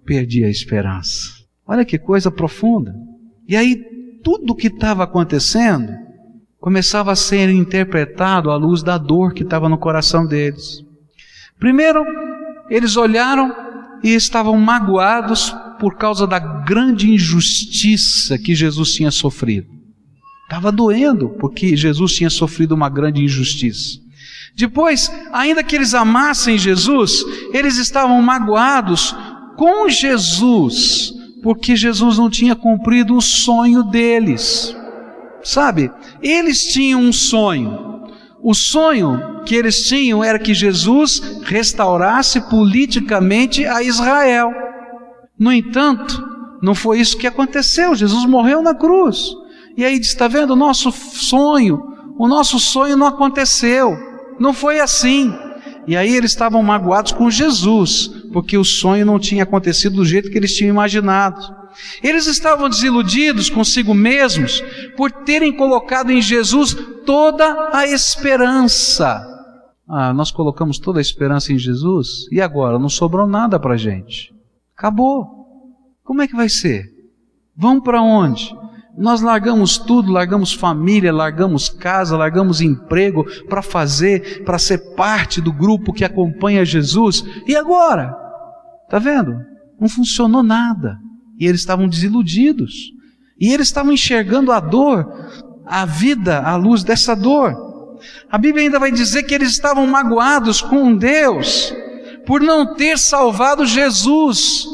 perdi 0.06 0.44
a 0.44 0.50
esperança. 0.50 1.29
Olha 1.65 1.86
que 1.86 2.00
coisa 2.00 2.32
profunda. 2.32 2.94
E 3.48 3.56
aí, 3.56 3.75
tudo 4.24 4.51
o 4.51 4.56
que 4.56 4.67
estava 4.67 5.03
acontecendo 5.03 5.94
começava 6.60 7.12
a 7.12 7.15
ser 7.15 7.50
interpretado 7.50 8.50
à 8.50 8.56
luz 8.56 8.82
da 8.82 8.98
dor 8.98 9.34
que 9.34 9.44
estava 9.44 9.70
no 9.70 9.77
coração 9.77 10.25
deles. 10.25 10.84
Primeiro, 11.60 12.03
eles 12.70 12.98
olharam 12.98 13.53
e 14.03 14.13
estavam 14.13 14.58
magoados 14.58 15.56
por 15.80 15.96
causa 15.96 16.26
da 16.26 16.40
grande 16.40 17.10
injustiça 17.10 18.38
que 18.38 18.56
Jesus 18.56 18.94
tinha 18.94 19.12
sofrido. 19.12 19.68
Estava 20.44 20.72
doendo 20.72 21.30
porque 21.40 21.76
Jesus 21.76 22.14
tinha 22.14 22.30
sofrido 22.30 22.74
uma 22.74 22.90
grande 22.90 23.22
injustiça. 23.22 24.00
Depois, 24.56 25.12
ainda 25.32 25.64
que 25.64 25.76
eles 25.76 25.94
amassem 25.94 26.58
Jesus, 26.58 27.24
eles 27.54 27.78
estavam 27.78 28.20
magoados 28.22 29.16
com 29.56 29.90
Jesus, 29.90 31.14
porque 31.44 31.76
Jesus 31.76 32.18
não 32.18 32.30
tinha 32.30 32.56
cumprido 32.56 33.16
o 33.16 33.22
sonho 33.22 33.84
deles. 33.84 34.76
Sabe, 35.44 35.92
eles 36.22 36.74
tinham 36.74 37.02
um 37.02 37.14
sonho. 37.14 38.02
O 38.42 38.54
sonho 38.54 39.44
que 39.46 39.56
eles 39.56 39.88
tinham 39.88 40.24
era 40.24 40.40
que 40.40 40.54
Jesus 40.54 41.22
restaurasse 41.44 42.42
politicamente 42.50 43.66
a 43.66 43.84
Israel. 43.84 44.67
No 45.39 45.51
entanto, 45.51 46.24
não 46.62 46.74
foi 46.74 47.00
isso 47.00 47.17
que 47.17 47.27
aconteceu. 47.27 47.96
Jesus 47.96 48.25
morreu 48.25 48.62
na 48.62 48.74
cruz. 48.74 49.34
E 49.75 49.86
aí 49.86 49.98
está 49.98 50.27
vendo 50.27 50.51
o 50.51 50.56
nosso 50.56 50.91
sonho? 50.91 51.82
O 52.17 52.27
nosso 52.27 52.60
sonho 52.60 52.98
não 52.98 53.06
aconteceu. 53.06 53.96
Não 54.39 54.53
foi 54.53 54.79
assim. 54.79 55.34
E 55.88 55.96
aí 55.96 56.15
eles 56.15 56.32
estavam 56.32 56.62
magoados 56.62 57.12
com 57.12 57.29
Jesus, 57.29 58.08
porque 58.34 58.58
o 58.58 58.63
sonho 58.63 59.06
não 59.06 59.20
tinha 59.20 59.44
acontecido 59.44 59.98
do 59.98 60.06
jeito 60.06 60.29
que 60.29 60.38
eles 60.38 60.56
tinham 60.56 60.72
imaginado. 60.72 61.56
Eles 62.03 62.25
estavam 62.25 62.67
desiludidos 62.67 63.50
consigo 63.50 63.94
mesmos 63.94 64.62
por 64.96 65.12
terem 65.12 65.56
colocado 65.56 66.12
em 66.12 66.22
Jesus 66.22 66.75
toda 67.06 67.70
a 67.72 67.88
esperança. 67.88 69.25
Ah, 69.88 70.13
nós 70.13 70.32
colocamos 70.32 70.79
toda 70.79 71.00
a 71.00 71.01
esperança 71.01 71.53
em 71.53 71.58
Jesus 71.58 72.27
e 72.32 72.41
agora 72.41 72.77
não 72.77 72.89
sobrou 72.89 73.25
nada 73.25 73.58
para 73.60 73.75
a 73.75 73.77
gente. 73.77 74.37
Acabou. 74.78 75.26
Como 76.04 76.22
é 76.22 76.28
que 76.28 76.36
vai 76.36 76.48
ser? 76.48 76.86
Vão 77.56 77.82
para 77.82 78.00
onde? 78.00 78.56
Nós 78.96 79.22
largamos 79.22 79.80
tudo, 79.80 80.12
largamos 80.12 80.54
família, 80.54 81.12
largamos 81.12 81.68
casa, 81.68 82.16
largamos 82.16 82.62
emprego 82.62 83.26
para 83.50 83.64
fazer, 83.64 84.44
para 84.44 84.60
ser 84.60 84.96
parte 84.96 85.42
do 85.42 85.52
grupo 85.52 85.92
que 85.92 86.06
acompanha 86.06 86.64
Jesus. 86.64 87.24
E 87.48 87.56
agora? 87.56 88.16
Tá 88.88 89.00
vendo? 89.00 89.36
Não 89.80 89.90
funcionou 89.90 90.44
nada. 90.44 90.98
E 91.40 91.48
eles 91.48 91.62
estavam 91.62 91.88
desiludidos. 91.88 92.92
E 93.40 93.52
eles 93.52 93.68
estavam 93.68 93.92
enxergando 93.92 94.52
a 94.52 94.60
dor, 94.60 95.08
a 95.66 95.86
vida 95.86 96.40
à 96.40 96.56
luz 96.56 96.84
dessa 96.84 97.16
dor. 97.16 97.98
A 98.32 98.38
Bíblia 98.38 98.66
ainda 98.66 98.80
vai 98.80 98.92
dizer 98.92 99.24
que 99.24 99.34
eles 99.34 99.50
estavam 99.50 99.88
magoados 99.88 100.62
com 100.62 100.96
Deus 100.96 101.74
por 102.28 102.42
não 102.42 102.76
ter 102.76 103.00
salvado 103.00 103.66
Jesus 103.66 104.68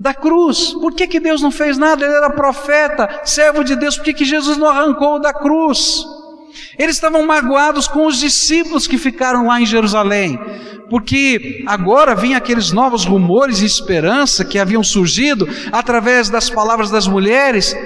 da 0.00 0.14
cruz. 0.14 0.72
Por 0.72 0.92
que, 0.94 1.06
que 1.06 1.20
Deus 1.20 1.42
não 1.42 1.50
fez 1.50 1.78
nada? 1.78 2.04
Ele 2.04 2.14
era 2.14 2.30
profeta, 2.30 3.20
servo 3.24 3.62
de 3.62 3.76
Deus, 3.76 3.96
por 3.96 4.04
que, 4.04 4.14
que 4.14 4.24
Jesus 4.24 4.56
não 4.56 4.68
arrancou 4.68 5.20
da 5.20 5.32
cruz? 5.32 6.04
Eles 6.78 6.96
estavam 6.96 7.24
magoados 7.24 7.86
com 7.86 8.06
os 8.06 8.18
discípulos 8.18 8.86
que 8.86 8.98
ficaram 8.98 9.46
lá 9.46 9.60
em 9.60 9.66
Jerusalém, 9.66 10.38
porque 10.88 11.62
agora 11.66 12.14
vinham 12.14 12.38
aqueles 12.38 12.72
novos 12.72 13.04
rumores 13.04 13.60
e 13.60 13.66
esperança 13.66 14.44
que 14.44 14.58
haviam 14.58 14.82
surgido 14.82 15.46
através 15.70 16.28
das 16.28 16.50
palavras 16.50 16.90
das 16.90 17.06
mulheres, 17.06 17.76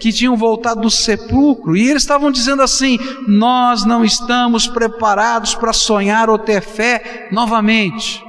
que 0.00 0.12
tinham 0.12 0.36
voltado 0.36 0.80
do 0.80 0.90
sepulcro, 0.90 1.76
e 1.76 1.88
eles 1.88 2.02
estavam 2.02 2.30
dizendo 2.30 2.62
assim: 2.62 2.98
Nós 3.26 3.84
não 3.84 4.04
estamos 4.04 4.66
preparados 4.66 5.54
para 5.54 5.72
sonhar 5.72 6.28
ou 6.28 6.38
ter 6.38 6.60
fé 6.60 7.28
novamente. 7.32 8.22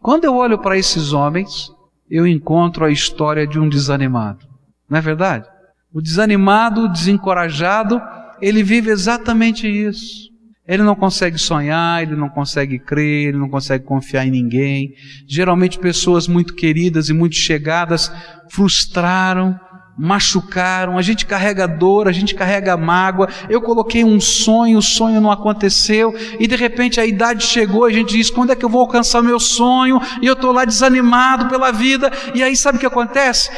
Quando 0.00 0.24
eu 0.24 0.34
olho 0.36 0.58
para 0.58 0.78
esses 0.78 1.12
homens, 1.12 1.70
eu 2.10 2.26
encontro 2.26 2.84
a 2.84 2.90
história 2.90 3.46
de 3.46 3.58
um 3.58 3.68
desanimado, 3.68 4.46
não 4.88 4.98
é 4.98 5.00
verdade? 5.00 5.46
O 5.92 6.00
desanimado, 6.00 6.82
o 6.82 6.88
desencorajado, 6.88 8.00
ele 8.40 8.62
vive 8.62 8.90
exatamente 8.90 9.66
isso. 9.66 10.28
Ele 10.66 10.82
não 10.82 10.94
consegue 10.94 11.38
sonhar, 11.38 12.02
ele 12.02 12.14
não 12.14 12.28
consegue 12.28 12.78
crer, 12.78 13.28
ele 13.28 13.38
não 13.38 13.48
consegue 13.48 13.86
confiar 13.86 14.26
em 14.26 14.30
ninguém. 14.30 14.92
Geralmente 15.26 15.78
pessoas 15.78 16.28
muito 16.28 16.54
queridas 16.54 17.08
e 17.08 17.14
muito 17.14 17.36
chegadas 17.36 18.12
frustraram, 18.50 19.58
machucaram, 19.98 20.96
a 20.96 21.02
gente 21.02 21.26
carrega 21.26 21.66
dor, 21.66 22.06
a 22.06 22.12
gente 22.12 22.34
carrega 22.34 22.76
mágoa. 22.76 23.28
Eu 23.48 23.60
coloquei 23.60 24.04
um 24.04 24.20
sonho, 24.20 24.78
o 24.78 24.82
sonho 24.82 25.20
não 25.20 25.32
aconteceu, 25.32 26.14
e 26.38 26.46
de 26.46 26.54
repente 26.54 27.00
a 27.00 27.06
idade 27.06 27.44
chegou, 27.44 27.84
a 27.84 27.90
gente 27.90 28.14
diz: 28.14 28.30
quando 28.30 28.52
é 28.52 28.56
que 28.56 28.64
eu 28.64 28.68
vou 28.68 28.82
alcançar 28.82 29.20
meu 29.22 29.40
sonho? 29.40 30.00
E 30.22 30.26
eu 30.26 30.34
estou 30.34 30.52
lá 30.52 30.64
desanimado 30.64 31.48
pela 31.48 31.72
vida, 31.72 32.12
e 32.32 32.42
aí 32.42 32.56
sabe 32.56 32.78
o 32.78 32.80
que 32.80 32.86
acontece? 32.86 33.50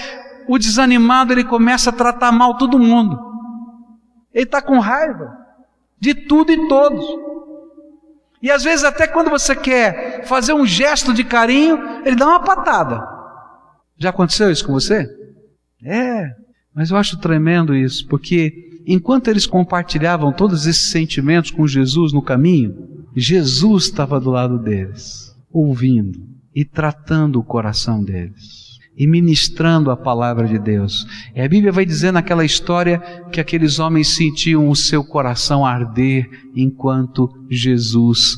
O 0.48 0.58
desanimado 0.58 1.32
ele 1.32 1.44
começa 1.44 1.90
a 1.90 1.92
tratar 1.92 2.32
mal 2.32 2.56
todo 2.56 2.78
mundo, 2.78 3.18
ele 4.32 4.44
está 4.44 4.62
com 4.62 4.78
raiva 4.78 5.36
de 6.00 6.14
tudo 6.14 6.50
e 6.50 6.68
todos. 6.68 7.04
E 8.42 8.50
às 8.50 8.64
vezes, 8.64 8.84
até 8.84 9.06
quando 9.06 9.28
você 9.28 9.54
quer 9.54 10.24
fazer 10.24 10.54
um 10.54 10.64
gesto 10.64 11.12
de 11.12 11.22
carinho, 11.22 12.00
ele 12.06 12.16
dá 12.16 12.26
uma 12.26 12.40
patada. 12.40 13.06
Já 13.98 14.08
aconteceu 14.08 14.50
isso 14.50 14.66
com 14.66 14.72
você? 14.72 15.19
É, 15.84 16.30
mas 16.74 16.90
eu 16.90 16.96
acho 16.96 17.18
tremendo 17.18 17.74
isso, 17.74 18.06
porque 18.06 18.82
enquanto 18.86 19.28
eles 19.28 19.46
compartilhavam 19.46 20.32
todos 20.32 20.66
esses 20.66 20.90
sentimentos 20.90 21.50
com 21.50 21.66
Jesus 21.66 22.12
no 22.12 22.22
caminho, 22.22 23.06
Jesus 23.14 23.84
estava 23.84 24.20
do 24.20 24.30
lado 24.30 24.58
deles, 24.58 25.34
ouvindo 25.50 26.20
e 26.54 26.64
tratando 26.64 27.38
o 27.38 27.44
coração 27.44 28.02
deles 28.02 28.70
e 28.96 29.06
ministrando 29.06 29.90
a 29.90 29.96
palavra 29.96 30.46
de 30.46 30.58
Deus. 30.58 31.06
E 31.34 31.40
a 31.40 31.48
Bíblia 31.48 31.72
vai 31.72 31.86
dizer 31.86 32.12
naquela 32.12 32.44
história 32.44 32.98
que 33.32 33.40
aqueles 33.40 33.78
homens 33.78 34.14
sentiam 34.14 34.68
o 34.68 34.76
seu 34.76 35.02
coração 35.02 35.64
arder 35.64 36.28
enquanto 36.54 37.28
Jesus 37.48 38.36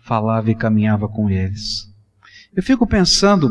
falava 0.00 0.50
e 0.50 0.54
caminhava 0.54 1.08
com 1.08 1.30
eles. 1.30 1.88
Eu 2.54 2.62
fico 2.62 2.86
pensando 2.86 3.48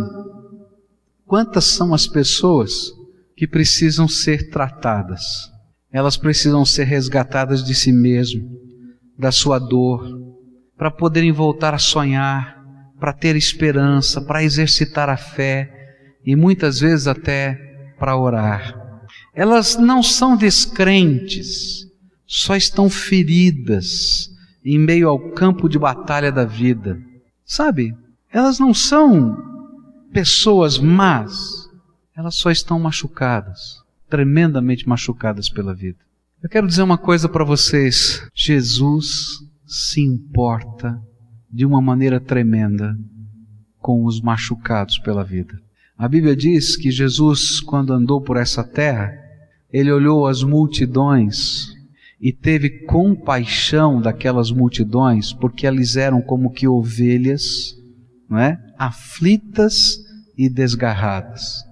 quantas 1.25 1.63
são 1.63 1.93
as 1.93 2.05
pessoas 2.08 2.91
que 3.39 3.48
precisam 3.48 4.05
ser 4.05 4.50
tratadas. 4.50 5.50
Elas 5.93 6.17
precisam 6.17 6.65
ser 6.65 6.84
resgatadas 6.84 7.63
de 7.63 7.74
si 7.74 7.89
mesmo, 7.89 8.51
da 9.17 9.31
sua 9.31 9.58
dor, 9.58 10.05
para 10.77 10.91
poderem 10.91 11.31
voltar 11.31 11.74
a 11.74 11.77
sonhar, 11.77 12.62
para 13.00 13.13
ter 13.13 13.38
esperança, 13.38 14.19
para 14.19 14.43
exercitar 14.43 15.08
a 15.08 15.15
fé, 15.15 15.72
e 16.25 16.36
muitas 16.36 16.81
vezes 16.81 17.08
até 17.08 17.55
para 17.98 18.17
orar. 18.17 18.77
Elas 19.34 19.77
não 19.77 20.03
são 20.03 20.36
descrentes, 20.36 21.86
só 22.27 22.58
estão 22.58 22.89
feridas 22.89 24.27
em 24.65 24.77
meio 24.77 25.08
ao 25.08 25.31
campo 25.31 25.69
de 25.69 25.79
batalha 25.79 26.29
da 26.29 26.43
vida. 26.43 27.00
Sabe, 27.46 27.96
elas 28.34 28.60
não 28.60 28.74
são 28.74 29.38
pessoas 30.12 30.77
más, 30.77 31.59
elas 32.19 32.35
só 32.35 32.51
estão 32.51 32.77
machucadas, 32.77 33.81
tremendamente 34.09 34.85
machucadas 34.85 35.47
pela 35.47 35.73
vida. 35.73 35.99
Eu 36.43 36.49
quero 36.49 36.67
dizer 36.67 36.81
uma 36.81 36.97
coisa 36.97 37.29
para 37.29 37.45
vocês: 37.45 38.21
Jesus 38.35 39.39
se 39.65 40.01
importa 40.01 41.01
de 41.49 41.65
uma 41.65 41.81
maneira 41.81 42.19
tremenda 42.19 42.93
com 43.77 44.03
os 44.03 44.19
machucados 44.19 44.99
pela 44.99 45.23
vida. 45.23 45.61
A 45.97 46.09
Bíblia 46.09 46.35
diz 46.35 46.75
que 46.75 46.91
Jesus, 46.91 47.61
quando 47.61 47.93
andou 47.93 48.19
por 48.21 48.35
essa 48.35 48.65
terra, 48.65 49.13
ele 49.71 49.89
olhou 49.89 50.27
as 50.27 50.43
multidões 50.43 51.69
e 52.19 52.34
teve 52.34 52.86
compaixão 52.86 54.01
daquelas 54.01 54.51
multidões, 54.51 55.32
porque 55.32 55.65
elas 55.65 55.95
eram 55.95 56.21
como 56.21 56.51
que 56.51 56.67
ovelhas, 56.67 57.77
não 58.29 58.38
é? 58.38 58.62
Aflitas 58.77 59.95
e 60.38 60.49
desgarradas. 60.49 61.68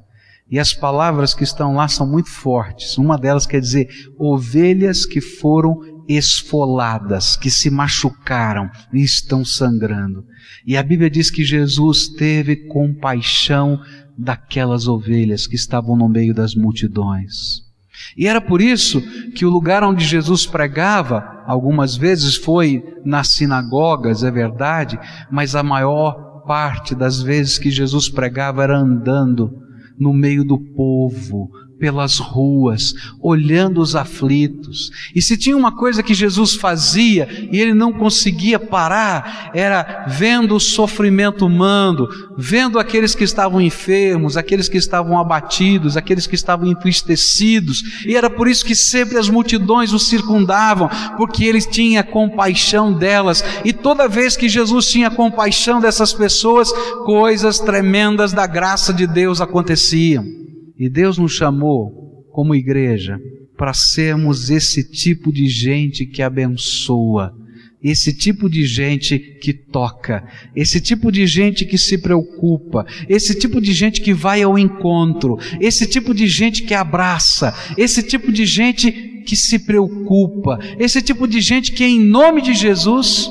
E 0.50 0.58
as 0.58 0.74
palavras 0.74 1.34
que 1.34 1.44
estão 1.44 1.76
lá 1.76 1.88
são 1.88 2.08
muito 2.08 2.30
fortes. 2.30 2.98
Uma 2.98 3.18
delas 3.18 3.46
quer 3.46 3.60
dizer 3.60 3.88
ovelhas 4.18 5.06
que 5.06 5.20
foram 5.20 5.80
esfoladas, 6.08 7.36
que 7.36 7.52
se 7.52 7.70
machucaram 7.70 8.70
e 8.94 9.04
estão 9.04 9.44
sangrando. 9.44 10.24
E 10.66 10.78
a 10.78 10.84
Bíblia 10.84 11.10
diz 11.10 11.30
que 11.30 11.44
Jesus 11.44 12.08
teve 12.08 12.68
compaixão 12.68 13.80
daquelas 14.18 14.88
ovelhas 14.88 15.46
que 15.46 15.56
estavam 15.56 15.98
no 15.98 16.08
meio 16.08 16.34
das 16.34 16.56
multidões. 16.56 17.68
E 18.16 18.26
era 18.28 18.40
por 18.40 18.62
isso 18.62 19.02
que 19.32 19.46
o 19.46 19.50
lugar 19.50 19.84
onde 19.84 20.06
Jesus 20.06 20.46
pregava, 20.46 21.44
algumas 21.46 21.98
vezes 21.98 22.36
foi 22.36 22.84
nas 23.04 23.30
sinagogas, 23.30 24.24
é 24.24 24.32
verdade, 24.32 24.98
mas 25.30 25.56
a 25.56 25.64
maior 25.64 26.44
parte 26.48 26.96
das 26.96 27.22
vezes 27.22 27.58
que 27.58 27.70
Jesus 27.70 28.08
pregava 28.08 28.64
era 28.64 28.78
andando 28.78 29.67
no 29.98 30.14
meio 30.14 30.44
do 30.44 30.58
povo, 30.58 31.50
pelas 31.80 32.18
ruas, 32.18 32.94
olhando 33.22 33.82
os 33.82 33.96
aflitos. 33.96 34.92
E 35.14 35.22
se 35.22 35.38
tinha 35.38 35.56
uma 35.56 35.72
coisa 35.72 36.02
que 36.02 36.14
Jesus 36.14 36.56
fazia 36.56 37.28
e 37.52 37.60
ele 37.60 37.74
não 37.74 37.94
conseguia 37.94 38.60
parar, 38.60 39.52
era 39.54 40.06
vendo 40.08 40.56
o 40.56 40.60
sofrimento 40.60 41.46
humano, 41.46 42.08
vendo 42.38 42.80
aqueles 42.80 43.14
que 43.14 43.24
estavam 43.24 43.62
enfermos, 43.62 44.38
aqueles 44.38 44.68
que 44.68 44.78
estavam 44.78 45.20
abatidos, 45.20 45.96
aqueles 45.96 46.26
que 46.26 46.36
estavam 46.36 46.68
entristecidos. 46.68 47.84
E 48.06 48.16
era 48.16 48.30
por 48.30 48.48
isso 48.48 48.66
que 48.66 48.76
sempre 48.76 49.18
as 49.18 49.30
multidões 49.30 49.94
o 49.94 50.00
circundavam, 50.00 50.90
porque 51.18 51.46
ele 51.46 51.62
tinha 51.62 52.04
compaixão 52.04 52.94
delas. 52.94 53.44
E 53.64 53.72
toda 53.72 54.08
vez 54.08 54.36
que 54.36 54.50
Jesus 54.50 54.90
tinha 54.90 55.12
compaixão 55.12 55.80
dessas 55.80 56.14
pessoas, 56.14 56.72
coisas 57.06 57.60
tremendas 57.60 58.34
da 58.34 58.48
graça 58.48 58.94
de 58.94 59.06
Deus 59.06 59.42
aconteciam. 59.42 60.47
E 60.80 60.88
Deus 60.90 61.18
nos 61.18 61.34
chamou, 61.34 62.26
como 62.32 62.54
igreja, 62.54 63.20
para 63.58 63.74
sermos 63.74 64.52
esse 64.52 64.84
tipo 64.84 65.34
de 65.34 65.48
gente 65.48 66.06
que 66.06 66.22
abençoa, 66.22 67.34
esse 67.82 68.16
tipo 68.16 68.48
de 68.48 68.64
gente 68.64 69.18
que 69.18 69.54
toca, 69.54 70.24
esse 70.56 70.80
tipo 70.80 71.12
de 71.12 71.26
gente 71.26 71.66
que 71.66 71.78
se 71.78 71.98
preocupa, 71.98 72.86
esse 73.10 73.34
tipo 73.34 73.60
de 73.60 73.74
gente 73.74 74.02
que 74.02 74.14
vai 74.14 74.44
ao 74.44 74.58
encontro, 74.58 75.38
esse 75.60 75.88
tipo 75.88 76.14
de 76.14 76.28
gente 76.28 76.64
que 76.64 76.76
abraça, 76.76 77.54
esse 77.76 78.04
tipo 78.04 78.32
de 78.32 78.46
gente 78.46 78.92
que 79.26 79.36
se 79.36 79.60
preocupa, 79.60 80.60
esse 80.78 81.02
tipo 81.02 81.28
de 81.28 81.42
gente 81.42 81.72
que, 81.72 81.84
em 81.84 82.00
nome 82.00 82.42
de 82.42 82.54
Jesus, 82.54 83.28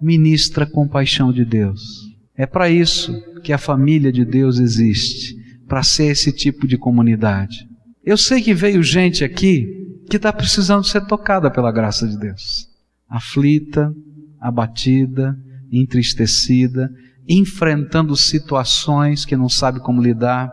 ministra 0.00 0.64
a 0.64 0.70
compaixão 0.70 1.32
de 1.32 1.44
Deus. 1.44 1.80
É 2.36 2.46
para 2.46 2.68
isso 2.68 3.12
que 3.44 3.52
a 3.52 3.58
família 3.58 4.10
de 4.10 4.24
Deus 4.24 4.58
existe 4.58 5.41
para 5.72 5.82
ser 5.82 6.08
esse 6.08 6.30
tipo 6.30 6.68
de 6.68 6.76
comunidade. 6.76 7.66
Eu 8.04 8.18
sei 8.18 8.42
que 8.42 8.52
veio 8.52 8.82
gente 8.82 9.24
aqui 9.24 9.66
que 10.10 10.16
está 10.16 10.30
precisando 10.30 10.84
ser 10.84 11.06
tocada 11.06 11.50
pela 11.50 11.72
graça 11.72 12.06
de 12.06 12.18
Deus. 12.18 12.68
Aflita, 13.08 13.90
abatida, 14.38 15.34
entristecida, 15.72 16.90
enfrentando 17.26 18.14
situações 18.14 19.24
que 19.24 19.34
não 19.34 19.48
sabe 19.48 19.80
como 19.80 20.02
lidar, 20.02 20.52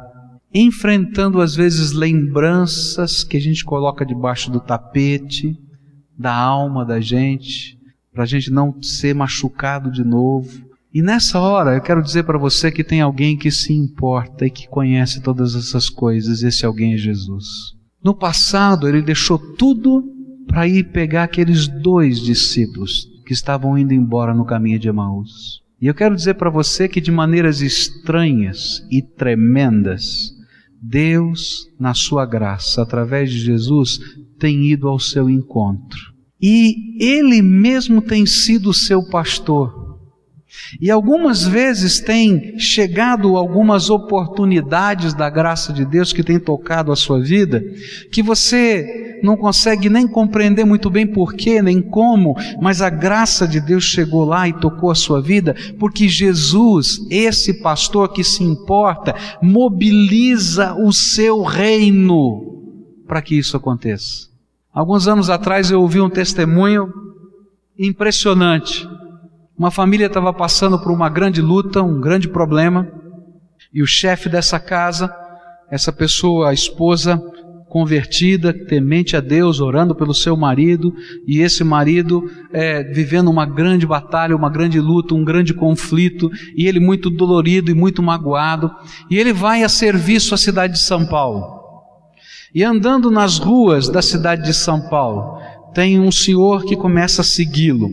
enfrentando 0.53 1.41
às 1.41 1.53
vezes 1.53 1.91
lembranças 1.91 3.21
que 3.21 3.35
a 3.35 3.41
gente 3.41 3.65
coloca 3.65 4.05
debaixo 4.05 4.49
do 4.49 4.61
tapete 4.61 5.53
da 6.17 6.33
alma 6.33 6.85
da 6.85 7.01
gente, 7.01 7.77
para 8.13 8.23
a 8.23 8.25
gente 8.25 8.49
não 8.49 8.81
ser 8.81 9.13
machucado 9.13 9.91
de 9.91 10.05
novo. 10.05 10.68
E 10.91 11.03
nessa 11.03 11.39
hora 11.39 11.75
eu 11.75 11.81
quero 11.81 12.01
dizer 12.01 12.23
para 12.23 12.37
você 12.37 12.71
que 12.71 12.83
tem 12.83 12.99
alguém 12.99 13.37
que 13.37 13.51
se 13.51 13.71
importa 13.71 14.47
e 14.47 14.49
que 14.49 14.67
conhece 14.67 15.21
todas 15.21 15.53
essas 15.53 15.87
coisas, 15.87 16.41
esse 16.41 16.65
alguém 16.65 16.95
é 16.95 16.97
Jesus. 16.97 17.45
No 18.03 18.15
passado 18.15 18.87
ele 18.87 19.01
deixou 19.01 19.37
tudo 19.37 20.03
para 20.47 20.67
ir 20.67 20.91
pegar 20.91 21.25
aqueles 21.25 21.67
dois 21.67 22.19
discípulos 22.19 23.07
que 23.23 23.33
estavam 23.33 23.77
indo 23.77 23.93
embora 23.93 24.33
no 24.33 24.45
caminho 24.45 24.79
de 24.79 24.87
Emaús. 24.87 25.61
E 25.79 25.85
eu 25.85 25.93
quero 25.93 26.15
dizer 26.15 26.33
para 26.33 26.49
você 26.49 26.87
que 26.87 26.99
de 26.99 27.11
maneiras 27.11 27.61
estranhas 27.61 28.81
e 28.89 29.03
tremendas, 29.03 30.31
Deus, 30.81 31.67
na 31.79 31.93
sua 31.93 32.25
graça, 32.25 32.81
através 32.81 33.29
de 33.29 33.37
Jesus, 33.37 33.99
tem 34.39 34.65
ido 34.71 34.87
ao 34.87 34.97
seu 34.97 35.29
encontro. 35.29 35.99
E 36.41 36.97
Ele 36.99 37.43
mesmo 37.43 38.01
tem 38.01 38.25
sido 38.25 38.71
o 38.71 38.73
seu 38.73 39.07
pastor 39.07 39.78
E 40.79 40.91
algumas 40.91 41.45
vezes 41.45 41.99
tem 41.99 42.59
chegado 42.59 43.37
algumas 43.37 43.89
oportunidades 43.89 45.13
da 45.13 45.29
graça 45.29 45.71
de 45.71 45.85
Deus 45.85 46.11
que 46.11 46.23
tem 46.23 46.39
tocado 46.39 46.91
a 46.91 46.95
sua 46.95 47.19
vida, 47.21 47.63
que 48.11 48.21
você 48.21 49.19
não 49.23 49.35
consegue 49.35 49.89
nem 49.89 50.07
compreender 50.07 50.65
muito 50.65 50.89
bem 50.89 51.07
porquê, 51.07 51.61
nem 51.61 51.81
como, 51.81 52.35
mas 52.61 52.81
a 52.81 52.89
graça 52.89 53.47
de 53.47 53.59
Deus 53.59 53.83
chegou 53.83 54.25
lá 54.25 54.47
e 54.47 54.53
tocou 54.53 54.91
a 54.91 54.95
sua 54.95 55.21
vida, 55.21 55.55
porque 55.79 56.07
Jesus, 56.07 56.99
esse 57.09 57.61
pastor 57.61 58.09
que 58.09 58.23
se 58.23 58.43
importa, 58.43 59.15
mobiliza 59.41 60.73
o 60.75 60.91
seu 60.91 61.41
reino 61.43 62.63
para 63.07 63.21
que 63.21 63.37
isso 63.37 63.57
aconteça. 63.57 64.29
Alguns 64.73 65.07
anos 65.07 65.29
atrás 65.29 65.71
eu 65.71 65.81
ouvi 65.81 65.99
um 65.99 66.09
testemunho 66.09 66.93
impressionante 67.77 68.87
uma 69.59 69.69
família 69.69 70.07
estava 70.07 70.31
passando 70.31 70.79
por 70.79 70.89
uma 70.89 71.09
grande 71.09 71.41
luta, 71.41 71.83
um 71.83 71.99
grande 71.99 72.29
problema, 72.29 72.87
e 73.73 73.83
o 73.83 73.85
chefe 73.85 74.29
dessa 74.29 74.57
casa, 74.57 75.13
essa 75.69 75.91
pessoa, 75.91 76.49
a 76.49 76.53
esposa 76.53 77.21
convertida, 77.67 78.53
temente 78.53 79.17
a 79.17 79.19
Deus, 79.19 79.59
orando 79.59 79.93
pelo 79.93 80.13
seu 80.13 80.37
marido, 80.37 80.93
e 81.27 81.39
esse 81.39 81.61
marido 81.61 82.23
é, 82.53 82.83
vivendo 82.83 83.29
uma 83.29 83.45
grande 83.45 83.85
batalha, 83.85 84.33
uma 84.33 84.49
grande 84.49 84.79
luta, 84.79 85.13
um 85.13 85.25
grande 85.25 85.53
conflito, 85.53 86.31
e 86.55 86.65
ele 86.65 86.79
muito 86.79 87.09
dolorido 87.09 87.69
e 87.69 87.73
muito 87.73 88.01
magoado, 88.01 88.71
e 89.11 89.17
ele 89.17 89.33
vai 89.33 89.61
a 89.61 89.69
serviço 89.69 90.33
à 90.33 90.37
cidade 90.37 90.73
de 90.73 90.79
São 90.79 91.05
Paulo. 91.05 91.59
E 92.55 92.63
andando 92.63 93.11
nas 93.11 93.37
ruas 93.37 93.89
da 93.89 94.01
cidade 94.01 94.43
de 94.43 94.53
São 94.53 94.87
Paulo, 94.89 95.37
tem 95.73 95.99
um 95.99 96.11
senhor 96.11 96.63
que 96.63 96.77
começa 96.77 97.21
a 97.21 97.25
segui-lo. 97.25 97.89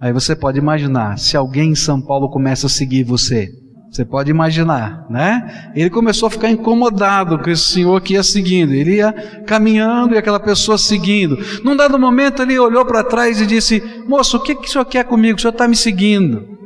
Aí 0.00 0.12
você 0.12 0.36
pode 0.36 0.58
imaginar, 0.58 1.18
se 1.18 1.36
alguém 1.36 1.72
em 1.72 1.74
São 1.74 2.00
Paulo 2.00 2.30
começa 2.30 2.66
a 2.66 2.70
seguir 2.70 3.02
você, 3.02 3.52
você 3.90 4.04
pode 4.04 4.30
imaginar, 4.30 5.06
né? 5.08 5.72
Ele 5.74 5.88
começou 5.88 6.26
a 6.26 6.30
ficar 6.30 6.50
incomodado 6.50 7.38
com 7.38 7.48
esse 7.50 7.64
senhor 7.64 8.00
que 8.02 8.12
ia 8.14 8.22
seguindo. 8.22 8.72
Ele 8.72 8.96
ia 8.96 9.12
caminhando 9.46 10.14
e 10.14 10.18
aquela 10.18 10.38
pessoa 10.38 10.76
seguindo. 10.76 11.38
Num 11.64 11.74
dado 11.74 11.98
momento 11.98 12.42
ele 12.42 12.58
olhou 12.58 12.84
para 12.84 13.02
trás 13.02 13.40
e 13.40 13.46
disse: 13.46 13.82
Moço, 14.06 14.36
o 14.36 14.42
que, 14.42 14.54
que 14.54 14.68
o 14.68 14.70
senhor 14.70 14.84
quer 14.84 15.04
comigo? 15.04 15.38
O 15.38 15.40
senhor 15.40 15.52
está 15.52 15.66
me 15.66 15.74
seguindo. 15.74 16.57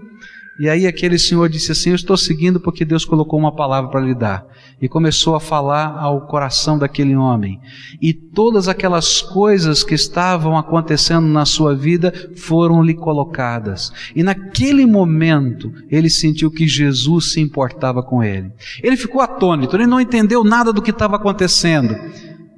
E 0.61 0.69
aí 0.69 0.87
aquele 0.87 1.19
senhor 1.19 1.49
disse 1.49 1.73
assim: 1.73 1.91
Eu 1.91 1.97
estou 1.97 2.17
seguindo 2.17 2.61
porque 2.61 2.85
Deus 2.85 3.05
colocou 3.05 3.39
uma 3.39 3.55
palavra 3.55 3.91
para 3.91 4.01
lhe 4.01 4.15
dar. 4.15 4.47
E 4.81 4.89
começou 4.89 5.35
a 5.35 5.41
falar 5.41 5.99
ao 5.99 6.27
coração 6.27 6.79
daquele 6.79 7.17
homem. 7.17 7.59
E 8.01 8.13
todas 8.13 8.69
aquelas 8.69 9.23
coisas 9.23 9.83
que 9.83 9.95
estavam 9.95 10.57
acontecendo 10.57 11.27
na 11.27 11.45
sua 11.45 11.75
vida 11.75 12.13
foram 12.37 12.83
lhe 12.83 12.95
colocadas. 12.95 13.93
E 14.15 14.23
naquele 14.23 14.85
momento 14.85 15.73
ele 15.91 16.11
sentiu 16.11 16.51
que 16.51 16.67
Jesus 16.67 17.33
se 17.33 17.41
importava 17.41 18.03
com 18.03 18.23
ele. 18.23 18.53
Ele 18.83 18.97
ficou 18.97 19.23
atônito, 19.23 19.75
ele 19.77 19.87
não 19.87 20.01
entendeu 20.01 20.45
nada 20.45 20.73
do 20.73 20.83
que 20.83 20.91
estava 20.91 21.17
acontecendo. 21.17 21.97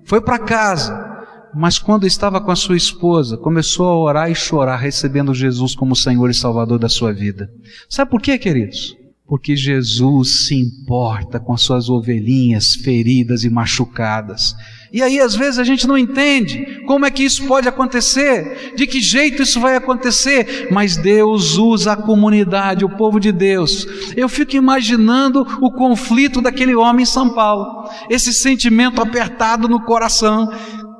Foi 0.05 0.21
para 0.21 0.39
casa 0.39 1.14
mas 1.55 1.79
quando 1.79 2.07
estava 2.07 2.41
com 2.41 2.51
a 2.51 2.57
sua 2.57 2.77
esposa, 2.77 3.37
começou 3.37 3.87
a 3.87 3.97
orar 3.97 4.31
e 4.31 4.35
chorar, 4.35 4.77
recebendo 4.77 5.35
Jesus 5.35 5.75
como 5.75 5.95
Senhor 5.95 6.31
e 6.31 6.35
Salvador 6.35 6.79
da 6.79 6.89
sua 6.89 7.13
vida. 7.13 7.51
Sabe 7.89 8.11
por 8.11 8.21
quê, 8.21 8.37
queridos? 8.39 8.97
Porque 9.27 9.57
Jesus 9.57 10.47
se 10.47 10.55
importa 10.55 11.41
com 11.41 11.55
as 11.55 11.63
suas 11.63 11.89
ovelhinhas 11.89 12.75
feridas 12.75 13.43
e 13.43 13.51
machucadas. 13.51 14.55
E 14.95 15.03
aí, 15.03 15.19
às 15.19 15.35
vezes, 15.35 15.59
a 15.59 15.65
gente 15.65 15.89
não 15.89 15.99
entende 15.99 16.85
como 16.87 17.05
é 17.05 17.11
que 17.11 17.25
isso 17.25 17.47
pode 17.47 17.67
acontecer, 17.67 18.75
de 18.77 18.87
que 18.87 19.01
jeito 19.01 19.43
isso 19.43 19.59
vai 19.59 19.75
acontecer, 19.75 20.69
mas 20.71 20.97
Deus 20.97 21.57
usa 21.57 21.95
a 21.95 21.97
comunidade, 21.97 22.85
o 22.85 22.97
povo 22.97 23.19
de 23.19 23.33
Deus. 23.33 23.89
Eu 24.17 24.29
fico 24.29 24.55
imaginando 24.55 25.41
o 25.61 25.73
conflito 25.73 26.41
daquele 26.41 26.77
homem 26.77 27.03
em 27.03 27.07
São 27.07 27.31
Paulo, 27.31 27.89
esse 28.09 28.33
sentimento 28.33 29.03
apertado 29.03 29.67
no 29.67 29.81
coração, 29.81 30.53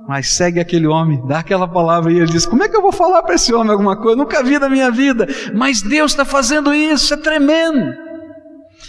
mas 0.09 0.31
segue 0.31 0.61
aquele 0.61 0.87
homem, 0.87 1.23
dá 1.27 1.39
aquela 1.39 1.67
palavra 1.67 2.13
e 2.13 2.17
ele 2.17 2.27
diz: 2.27 2.47
Como 2.47 2.63
é 2.63 2.69
que 2.69 2.77
eu 2.77 2.83
vou 2.83 2.93
falar 2.93 3.23
para 3.23 3.35
esse 3.35 3.53
homem 3.53 3.73
alguma 3.73 3.97
coisa? 3.97 4.17
nunca 4.17 4.43
vi 4.43 4.59
na 4.59 4.69
minha 4.69 4.91
vida, 4.91 5.27
mas 5.55 5.83
Deus 5.83 6.13
está 6.13 6.25
fazendo 6.25 6.73
isso, 6.75 7.15
é 7.15 7.17
tremendo. 7.17 8.14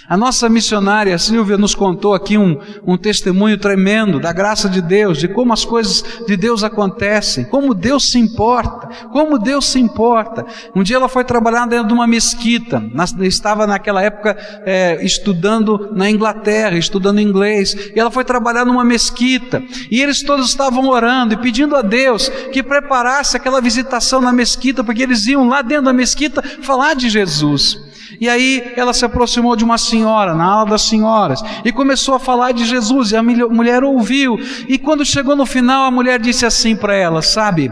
A 0.07 0.15
nossa 0.15 0.47
missionária 0.47 1.17
Silvia 1.17 1.57
nos 1.57 1.73
contou 1.73 2.13
aqui 2.13 2.37
um, 2.37 2.59
um 2.85 2.95
testemunho 2.95 3.57
tremendo 3.57 4.19
da 4.19 4.31
graça 4.31 4.69
de 4.69 4.79
Deus, 4.79 5.17
de 5.17 5.27
como 5.27 5.51
as 5.51 5.65
coisas 5.65 6.03
de 6.27 6.37
Deus 6.37 6.63
acontecem, 6.63 7.43
como 7.45 7.73
Deus 7.73 8.11
se 8.11 8.19
importa, 8.19 8.87
como 9.07 9.39
Deus 9.39 9.65
se 9.65 9.79
importa. 9.79 10.45
Um 10.75 10.83
dia 10.83 10.97
ela 10.97 11.09
foi 11.09 11.23
trabalhar 11.23 11.65
dentro 11.65 11.87
de 11.87 11.93
uma 11.93 12.05
mesquita, 12.05 12.79
na, 12.93 13.05
estava 13.21 13.65
naquela 13.65 13.99
época 13.99 14.37
é, 14.63 15.03
estudando 15.03 15.89
na 15.95 16.07
Inglaterra, 16.07 16.77
estudando 16.77 17.19
inglês, 17.19 17.73
e 17.95 17.99
ela 17.99 18.11
foi 18.11 18.23
trabalhar 18.23 18.63
numa 18.63 18.85
mesquita, 18.85 19.63
e 19.89 20.01
eles 20.01 20.21
todos 20.21 20.47
estavam 20.47 20.87
orando 20.87 21.33
e 21.33 21.37
pedindo 21.37 21.75
a 21.75 21.81
Deus 21.81 22.29
que 22.53 22.61
preparasse 22.61 23.35
aquela 23.35 23.59
visitação 23.59 24.21
na 24.21 24.31
mesquita, 24.31 24.83
porque 24.83 25.01
eles 25.01 25.25
iam 25.25 25.47
lá 25.47 25.63
dentro 25.63 25.85
da 25.85 25.93
mesquita 25.93 26.43
falar 26.61 26.93
de 26.93 27.09
Jesus. 27.09 27.94
E 28.19 28.29
aí 28.29 28.73
ela 28.75 28.93
se 28.93 29.05
aproximou 29.05 29.55
de 29.55 29.63
uma 29.63 29.77
senhora, 29.77 30.33
na 30.33 30.45
ala 30.45 30.69
das 30.69 30.83
senhoras, 30.83 31.41
e 31.63 31.71
começou 31.71 32.15
a 32.15 32.19
falar 32.19 32.51
de 32.51 32.65
Jesus, 32.65 33.11
e 33.11 33.15
a 33.15 33.23
mulher 33.23 33.83
ouviu. 33.83 34.37
E 34.67 34.77
quando 34.77 35.05
chegou 35.05 35.35
no 35.35 35.45
final, 35.45 35.85
a 35.85 35.91
mulher 35.91 36.19
disse 36.19 36.45
assim 36.45 36.75
para 36.75 36.95
ela: 36.95 37.21
Sabe, 37.21 37.71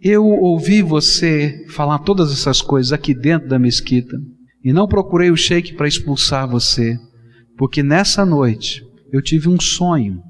eu 0.00 0.24
ouvi 0.24 0.82
você 0.82 1.64
falar 1.70 1.98
todas 2.00 2.32
essas 2.32 2.62
coisas 2.62 2.92
aqui 2.92 3.14
dentro 3.14 3.48
da 3.48 3.58
mesquita, 3.58 4.16
e 4.64 4.72
não 4.72 4.86
procurei 4.86 5.30
o 5.30 5.36
sheik 5.36 5.74
para 5.74 5.88
expulsar 5.88 6.48
você, 6.48 6.98
porque 7.56 7.82
nessa 7.82 8.24
noite 8.24 8.82
eu 9.12 9.22
tive 9.22 9.48
um 9.48 9.60
sonho. 9.60 10.22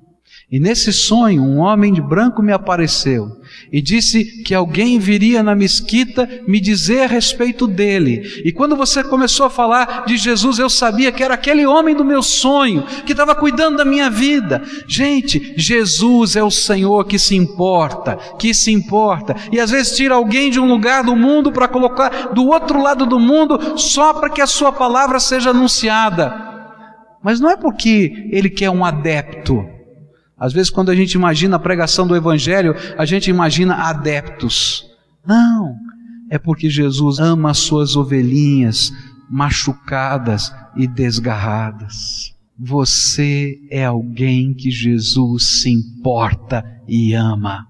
E 0.50 0.58
nesse 0.58 0.94
sonho, 0.94 1.42
um 1.42 1.58
homem 1.58 1.92
de 1.92 2.00
branco 2.00 2.42
me 2.42 2.54
apareceu 2.54 3.36
e 3.70 3.82
disse 3.82 4.42
que 4.42 4.54
alguém 4.54 4.98
viria 4.98 5.42
na 5.42 5.54
mesquita 5.54 6.26
me 6.48 6.58
dizer 6.58 7.02
a 7.02 7.06
respeito 7.06 7.66
dele. 7.66 8.22
E 8.46 8.50
quando 8.50 8.74
você 8.74 9.04
começou 9.04 9.44
a 9.44 9.50
falar 9.50 10.06
de 10.06 10.16
Jesus, 10.16 10.58
eu 10.58 10.70
sabia 10.70 11.12
que 11.12 11.22
era 11.22 11.34
aquele 11.34 11.66
homem 11.66 11.94
do 11.94 12.02
meu 12.02 12.22
sonho, 12.22 12.82
que 13.04 13.12
estava 13.12 13.34
cuidando 13.34 13.76
da 13.76 13.84
minha 13.84 14.08
vida. 14.08 14.62
Gente, 14.86 15.52
Jesus 15.54 16.34
é 16.34 16.42
o 16.42 16.50
Senhor 16.50 17.04
que 17.04 17.18
se 17.18 17.36
importa, 17.36 18.16
que 18.38 18.54
se 18.54 18.72
importa. 18.72 19.36
E 19.52 19.60
às 19.60 19.70
vezes 19.70 19.98
tira 19.98 20.14
alguém 20.14 20.50
de 20.50 20.58
um 20.58 20.66
lugar 20.66 21.04
do 21.04 21.14
mundo 21.14 21.52
para 21.52 21.68
colocar 21.68 22.32
do 22.32 22.46
outro 22.46 22.82
lado 22.82 23.04
do 23.04 23.20
mundo 23.20 23.78
só 23.78 24.14
para 24.14 24.30
que 24.30 24.40
a 24.40 24.46
sua 24.46 24.72
palavra 24.72 25.20
seja 25.20 25.50
anunciada. 25.50 26.34
Mas 27.22 27.38
não 27.38 27.50
é 27.50 27.56
porque 27.56 28.30
ele 28.32 28.48
quer 28.48 28.70
um 28.70 28.82
adepto 28.82 29.76
às 30.38 30.52
vezes, 30.52 30.70
quando 30.70 30.90
a 30.90 30.94
gente 30.94 31.14
imagina 31.14 31.56
a 31.56 31.60
pregação 31.60 32.06
do 32.06 32.14
Evangelho, 32.14 32.74
a 32.96 33.04
gente 33.04 33.28
imagina 33.28 33.74
adeptos. 33.74 34.86
Não, 35.26 35.74
é 36.30 36.38
porque 36.38 36.70
Jesus 36.70 37.18
ama 37.18 37.50
as 37.50 37.58
suas 37.58 37.96
ovelhinhas 37.96 38.92
machucadas 39.28 40.52
e 40.76 40.86
desgarradas. 40.86 42.32
Você 42.58 43.56
é 43.70 43.84
alguém 43.84 44.54
que 44.54 44.70
Jesus 44.70 45.62
se 45.62 45.70
importa 45.70 46.64
e 46.86 47.14
ama. 47.14 47.66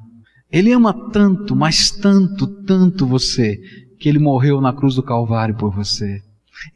Ele 0.51 0.73
ama 0.73 0.93
tanto, 1.11 1.57
mas 1.57 1.91
tanto, 1.91 2.47
tanto 2.65 3.07
você, 3.07 3.59
que 3.99 4.09
ele 4.09 4.19
morreu 4.19 4.61
na 4.61 4.73
cruz 4.73 4.95
do 4.95 5.03
Calvário 5.03 5.57
por 5.57 5.75
você. 5.75 6.23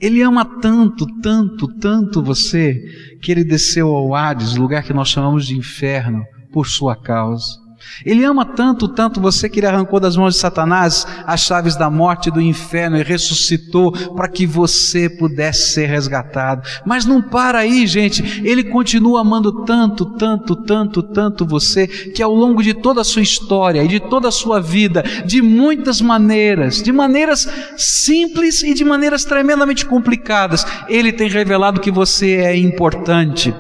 Ele 0.01 0.23
ama 0.23 0.45
tanto, 0.61 1.07
tanto, 1.21 1.69
tanto 1.79 2.23
você, 2.23 2.75
que 3.21 3.31
ele 3.31 3.45
desceu 3.45 3.89
ao 3.89 4.15
Hades, 4.15 4.57
lugar 4.57 4.83
que 4.83 4.93
nós 4.93 5.09
chamamos 5.09 5.47
de 5.47 5.57
inferno, 5.57 6.25
por 6.53 6.67
sua 6.67 6.97
causa. 6.97 7.62
Ele 8.05 8.25
ama 8.25 8.45
tanto, 8.45 8.89
tanto 8.89 9.21
você 9.21 9.49
que 9.49 9.61
ele 9.61 9.67
arrancou 9.67 10.01
das 10.01 10.17
mãos 10.17 10.35
de 10.35 10.41
Satanás 10.41 11.07
as 11.27 11.41
chaves 11.41 11.77
da 11.77 11.89
morte 11.91 12.29
e 12.29 12.33
do 12.33 12.41
inferno 12.41 12.97
e 12.97 13.03
ressuscitou 13.03 13.93
para 14.15 14.29
que 14.29 14.47
você 14.47 15.09
pudesse 15.09 15.73
ser 15.73 15.87
resgatado. 15.87 16.63
Mas 16.85 17.05
não 17.05 17.23
para 17.23 17.59
aí, 17.59 17.87
gente. 17.87 18.43
Ele 18.45 18.65
continua 18.65 19.21
amando 19.21 19.65
tanto, 19.65 20.07
tanto, 20.17 20.57
tanto, 20.57 21.03
tanto 21.03 21.47
você 21.47 21.87
que 21.87 22.23
ao 22.23 22.35
longo 22.35 22.63
de 22.63 22.75
toda 22.75 23.01
a 23.01 23.05
sua 23.05 23.23
história 23.23 23.83
e 23.83 23.89
de 23.89 24.01
toda 24.01 24.29
a 24.29 24.33
sua 24.33 24.61
vida, 24.61 25.05
de 25.25 25.41
muitas 25.41 26.01
maneiras, 26.01 26.83
de 26.83 26.93
maneiras 26.93 27.49
simples 27.77 28.63
e 28.63 28.75
de 28.75 28.85
maneiras 28.85 29.25
tremendamente 29.25 29.87
complicadas, 29.87 30.67
ele 30.89 31.13
tem 31.13 31.29
revelado 31.29 31.81
que 31.81 31.91
você 31.91 32.37
é 32.37 32.57
importante, 32.57 33.55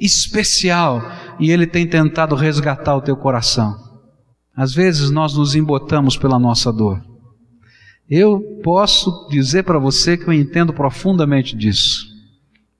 especial 0.00 1.02
e 1.38 1.50
ele 1.50 1.66
tem 1.66 1.86
tentado 1.86 2.34
resgatar 2.34 2.96
o 2.96 3.02
teu 3.02 3.16
coração. 3.16 3.74
Às 4.56 4.72
vezes 4.72 5.10
nós 5.10 5.34
nos 5.34 5.54
embotamos 5.54 6.16
pela 6.16 6.38
nossa 6.38 6.72
dor. 6.72 7.02
Eu 8.08 8.40
posso 8.62 9.28
dizer 9.30 9.64
para 9.64 9.78
você 9.78 10.16
que 10.16 10.28
eu 10.28 10.32
entendo 10.32 10.72
profundamente 10.72 11.56
disso. 11.56 12.06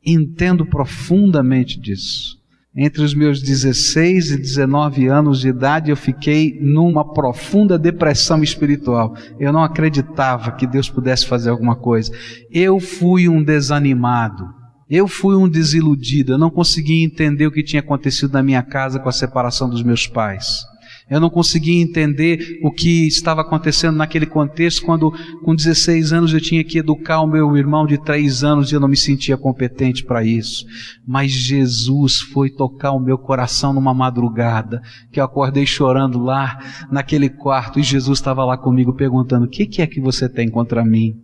Entendo 0.05 0.67
profundamente 0.67 1.81
disso. 1.81 2.39
Entre 2.77 3.03
os 3.03 3.15
meus 3.15 3.41
16 3.41 4.33
e 4.33 4.37
19 4.37 5.07
anos 5.07 5.41
de 5.41 5.49
idade, 5.49 5.91
eu 5.91 5.97
fiquei 5.97 6.59
numa 6.61 7.13
profunda 7.13 7.79
depressão 7.79 8.43
espiritual. 8.43 9.15
Eu 9.39 9.53
não 9.53 9.63
acreditava 9.63 10.51
que 10.53 10.67
Deus 10.67 10.91
pudesse 10.91 11.25
fazer 11.25 11.51
alguma 11.51 11.77
coisa. 11.77 12.13
Eu 12.51 12.81
fui 12.81 13.29
um 13.29 13.43
desanimado. 13.43 14.64
Eu 14.95 15.09
fui 15.09 15.35
um 15.35 15.49
desiludido. 15.49 16.35
Eu 16.35 16.39
não 16.39 16.51
conseguia 16.51 17.05
entender 17.05 17.49
o 17.49 17.51
que 17.51 17.65
tinha 17.65 17.81
acontecido 17.81 18.33
na 18.33 18.45
minha 18.45 18.63
casa 18.63 19.01
com 19.01 19.09
a 19.09 19.13
separação 19.13 19.69
dos 19.69 19.83
meus 19.83 20.07
pais. 20.07 20.65
Eu 21.11 21.19
não 21.19 21.29
conseguia 21.29 21.83
entender 21.83 22.61
o 22.63 22.71
que 22.71 23.05
estava 23.09 23.41
acontecendo 23.41 23.97
naquele 23.97 24.25
contexto 24.25 24.87
quando, 24.87 25.11
com 25.43 25.53
16 25.53 26.13
anos, 26.13 26.33
eu 26.33 26.41
tinha 26.41 26.63
que 26.63 26.79
educar 26.79 27.23
o 27.23 27.27
meu 27.27 27.57
irmão 27.57 27.85
de 27.85 27.99
3 27.99 28.45
anos 28.45 28.71
e 28.71 28.77
eu 28.77 28.81
não 28.81 28.87
me 28.87 28.97
sentia 28.97 29.37
competente 29.37 30.05
para 30.05 30.23
isso. 30.23 30.65
Mas 31.05 31.33
Jesus 31.33 32.21
foi 32.21 32.49
tocar 32.49 32.93
o 32.93 33.01
meu 33.01 33.19
coração 33.19 33.73
numa 33.73 33.93
madrugada, 33.93 34.81
que 35.11 35.19
eu 35.19 35.25
acordei 35.25 35.67
chorando 35.67 36.23
lá 36.23 36.57
naquele 36.89 37.29
quarto 37.29 37.81
e 37.81 37.83
Jesus 37.83 38.21
estava 38.21 38.45
lá 38.45 38.57
comigo 38.57 38.95
perguntando: 38.95 39.47
O 39.47 39.51
que, 39.51 39.67
que 39.67 39.83
é 39.83 39.89
que 39.89 40.01
você 40.01 40.29
tem 40.29 40.49
contra 40.49 40.85
mim? 40.85 41.24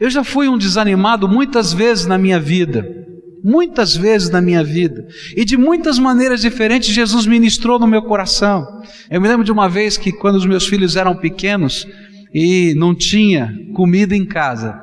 Eu 0.00 0.10
já 0.10 0.24
fui 0.24 0.48
um 0.48 0.58
desanimado 0.58 1.28
muitas 1.28 1.72
vezes 1.72 2.06
na 2.06 2.18
minha 2.18 2.40
vida 2.40 3.00
muitas 3.42 3.96
vezes 3.96 4.30
na 4.30 4.40
minha 4.40 4.62
vida. 4.62 5.06
E 5.36 5.44
de 5.44 5.56
muitas 5.56 5.98
maneiras 5.98 6.40
diferentes 6.40 6.90
Jesus 6.90 7.26
ministrou 7.26 7.78
no 7.78 7.86
meu 7.86 8.02
coração. 8.02 8.66
Eu 9.10 9.20
me 9.20 9.28
lembro 9.28 9.44
de 9.44 9.52
uma 9.52 9.68
vez 9.68 9.96
que 9.96 10.12
quando 10.12 10.36
os 10.36 10.46
meus 10.46 10.66
filhos 10.66 10.96
eram 10.96 11.16
pequenos 11.16 11.86
e 12.34 12.74
não 12.76 12.94
tinha 12.94 13.52
comida 13.74 14.14
em 14.14 14.24
casa. 14.24 14.78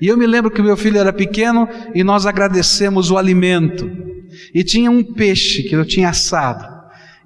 E 0.00 0.08
eu 0.08 0.16
me 0.16 0.26
lembro 0.26 0.50
que 0.50 0.62
meu 0.62 0.76
filho 0.76 0.98
era 0.98 1.12
pequeno 1.12 1.68
e 1.94 2.02
nós 2.02 2.26
agradecemos 2.26 3.10
o 3.10 3.16
alimento. 3.16 3.90
E 4.52 4.64
tinha 4.64 4.90
um 4.90 5.02
peixe 5.02 5.62
que 5.62 5.74
eu 5.74 5.84
tinha 5.84 6.08
assado. 6.08 6.74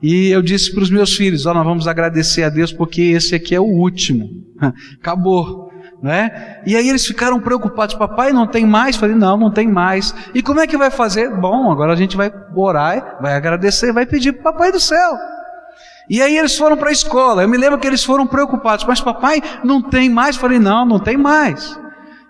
E 0.02 0.28
eu 0.28 0.42
disse 0.42 0.72
para 0.72 0.82
os 0.82 0.90
meus 0.90 1.16
filhos: 1.16 1.46
Ó, 1.46 1.50
oh, 1.50 1.54
nós 1.54 1.64
vamos 1.64 1.88
agradecer 1.88 2.44
a 2.44 2.50
Deus 2.50 2.72
porque 2.72 3.02
esse 3.02 3.34
aqui 3.34 3.54
é 3.54 3.60
o 3.60 3.64
último. 3.64 4.28
Acabou 5.00 5.67
né? 6.02 6.60
E 6.64 6.76
aí 6.76 6.88
eles 6.88 7.06
ficaram 7.06 7.40
preocupados, 7.40 7.94
papai 7.94 8.32
não 8.32 8.46
tem 8.46 8.66
mais? 8.66 8.96
Falei, 8.96 9.16
não, 9.16 9.36
não 9.36 9.50
tem 9.50 9.66
mais. 9.68 10.14
E 10.34 10.42
como 10.42 10.60
é 10.60 10.66
que 10.66 10.76
vai 10.76 10.90
fazer? 10.90 11.30
Bom, 11.30 11.70
agora 11.70 11.92
a 11.92 11.96
gente 11.96 12.16
vai 12.16 12.32
orar, 12.54 13.18
vai 13.20 13.34
agradecer, 13.34 13.92
vai 13.92 14.06
pedir 14.06 14.32
para 14.32 14.52
papai 14.52 14.72
do 14.72 14.80
céu. 14.80 15.16
E 16.08 16.22
aí 16.22 16.38
eles 16.38 16.56
foram 16.56 16.76
para 16.76 16.88
a 16.88 16.92
escola. 16.92 17.42
Eu 17.42 17.48
me 17.48 17.58
lembro 17.58 17.78
que 17.78 17.86
eles 17.86 18.02
foram 18.02 18.26
preocupados, 18.26 18.84
mas 18.86 19.00
papai 19.00 19.42
não 19.62 19.82
tem 19.82 20.08
mais? 20.08 20.36
Falei, 20.36 20.58
não, 20.58 20.86
não 20.86 20.98
tem 20.98 21.16
mais. 21.16 21.78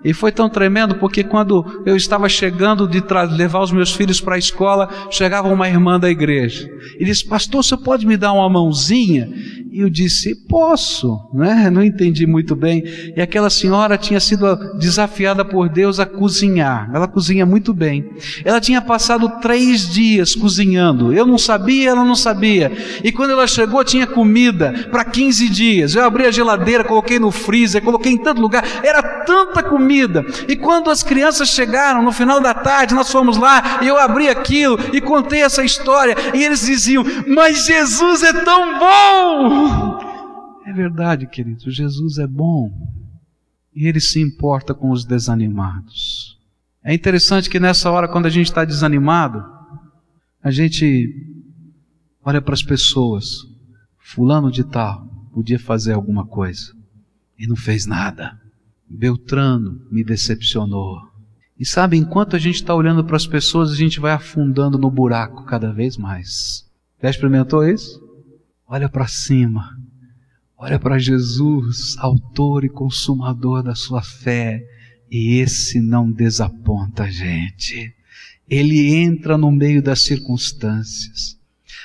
E 0.04 0.12
foi 0.12 0.30
tão 0.30 0.48
tremendo 0.48 0.94
porque 0.96 1.24
quando 1.24 1.82
eu 1.84 1.96
estava 1.96 2.28
chegando 2.28 2.86
de 2.86 3.02
levar 3.36 3.60
os 3.60 3.72
meus 3.72 3.92
filhos 3.92 4.20
para 4.20 4.36
a 4.36 4.38
escola, 4.38 4.88
chegava 5.10 5.48
uma 5.48 5.68
irmã 5.68 5.98
da 5.98 6.08
igreja 6.08 6.70
e 6.98 7.04
disse: 7.04 7.26
Pastor, 7.26 7.64
você 7.64 7.76
pode 7.76 8.06
me 8.06 8.16
dar 8.16 8.32
uma 8.32 8.48
mãozinha? 8.48 9.28
E 9.72 9.80
eu 9.80 9.90
disse: 9.90 10.34
Posso, 10.48 11.18
né? 11.34 11.68
Não 11.68 11.82
entendi 11.82 12.26
muito 12.26 12.54
bem. 12.54 12.84
E 13.16 13.20
aquela 13.20 13.50
senhora 13.50 13.98
tinha 13.98 14.20
sido 14.20 14.56
desafiada 14.78 15.44
por 15.44 15.68
Deus 15.68 15.98
a 15.98 16.06
cozinhar. 16.06 16.90
Ela 16.94 17.08
cozinha 17.08 17.44
muito 17.44 17.74
bem. 17.74 18.08
Ela 18.44 18.60
tinha 18.60 18.80
passado 18.80 19.28
três 19.40 19.88
dias 19.88 20.34
cozinhando. 20.34 21.12
Eu 21.12 21.26
não 21.26 21.38
sabia, 21.38 21.90
ela 21.90 22.04
não 22.04 22.14
sabia. 22.14 22.70
E 23.02 23.10
quando 23.10 23.30
ela 23.32 23.46
chegou, 23.48 23.82
tinha 23.82 24.06
comida 24.06 24.88
para 24.92 25.04
15 25.04 25.48
dias. 25.48 25.94
Eu 25.96 26.04
abri 26.04 26.24
a 26.24 26.30
geladeira, 26.30 26.84
coloquei 26.84 27.18
no 27.18 27.32
freezer, 27.32 27.82
coloquei 27.82 28.12
em 28.12 28.18
tanto 28.18 28.40
lugar. 28.40 28.64
Era 28.82 29.02
tanta 29.02 29.60
comida. 29.60 29.87
E 30.48 30.56
quando 30.56 30.90
as 30.90 31.02
crianças 31.02 31.48
chegaram 31.48 32.02
no 32.02 32.12
final 32.12 32.40
da 32.40 32.54
tarde, 32.54 32.94
nós 32.94 33.10
fomos 33.10 33.36
lá 33.36 33.80
e 33.82 33.86
eu 33.88 33.98
abri 33.98 34.28
aquilo 34.28 34.78
e 34.92 35.00
contei 35.00 35.42
essa 35.42 35.64
história. 35.64 36.14
E 36.34 36.42
eles 36.42 36.66
diziam: 36.66 37.04
Mas 37.26 37.66
Jesus 37.66 38.22
é 38.22 38.32
tão 38.44 38.78
bom! 38.78 40.08
É 40.66 40.72
verdade, 40.72 41.26
querido, 41.26 41.70
Jesus 41.70 42.18
é 42.18 42.26
bom 42.26 42.70
e 43.74 43.86
ele 43.86 44.00
se 44.00 44.20
importa 44.20 44.74
com 44.74 44.90
os 44.90 45.04
desanimados. 45.04 46.36
É 46.82 46.92
interessante 46.92 47.48
que 47.48 47.60
nessa 47.60 47.90
hora, 47.90 48.08
quando 48.08 48.26
a 48.26 48.30
gente 48.30 48.46
está 48.46 48.64
desanimado, 48.64 49.44
a 50.42 50.50
gente 50.50 51.08
olha 52.24 52.42
para 52.42 52.54
as 52.54 52.62
pessoas, 52.62 53.46
Fulano 53.98 54.50
de 54.50 54.64
Tal 54.64 55.06
podia 55.32 55.58
fazer 55.58 55.92
alguma 55.92 56.26
coisa 56.26 56.74
e 57.38 57.46
não 57.46 57.54
fez 57.54 57.86
nada. 57.86 58.38
Beltrano 58.88 59.82
me 59.90 60.02
decepcionou. 60.02 60.98
E 61.58 61.66
sabe, 61.66 61.96
enquanto 61.96 62.36
a 62.36 62.38
gente 62.38 62.56
está 62.56 62.74
olhando 62.74 63.04
para 63.04 63.16
as 63.16 63.26
pessoas, 63.26 63.72
a 63.72 63.74
gente 63.74 63.98
vai 63.98 64.12
afundando 64.12 64.78
no 64.78 64.90
buraco 64.90 65.44
cada 65.44 65.72
vez 65.72 65.96
mais. 65.96 66.64
Já 67.02 67.10
experimentou 67.10 67.66
isso? 67.66 68.00
Olha 68.66 68.88
para 68.88 69.06
cima. 69.06 69.76
Olha 70.56 70.78
para 70.78 70.98
Jesus, 70.98 71.96
autor 71.98 72.64
e 72.64 72.68
consumador 72.68 73.62
da 73.62 73.74
sua 73.74 74.02
fé. 74.02 74.64
E 75.10 75.38
esse 75.38 75.80
não 75.80 76.10
desaponta 76.10 77.04
a 77.04 77.10
gente. 77.10 77.94
Ele 78.48 78.94
entra 78.94 79.38
no 79.38 79.50
meio 79.50 79.82
das 79.82 80.02
circunstâncias. 80.02 81.37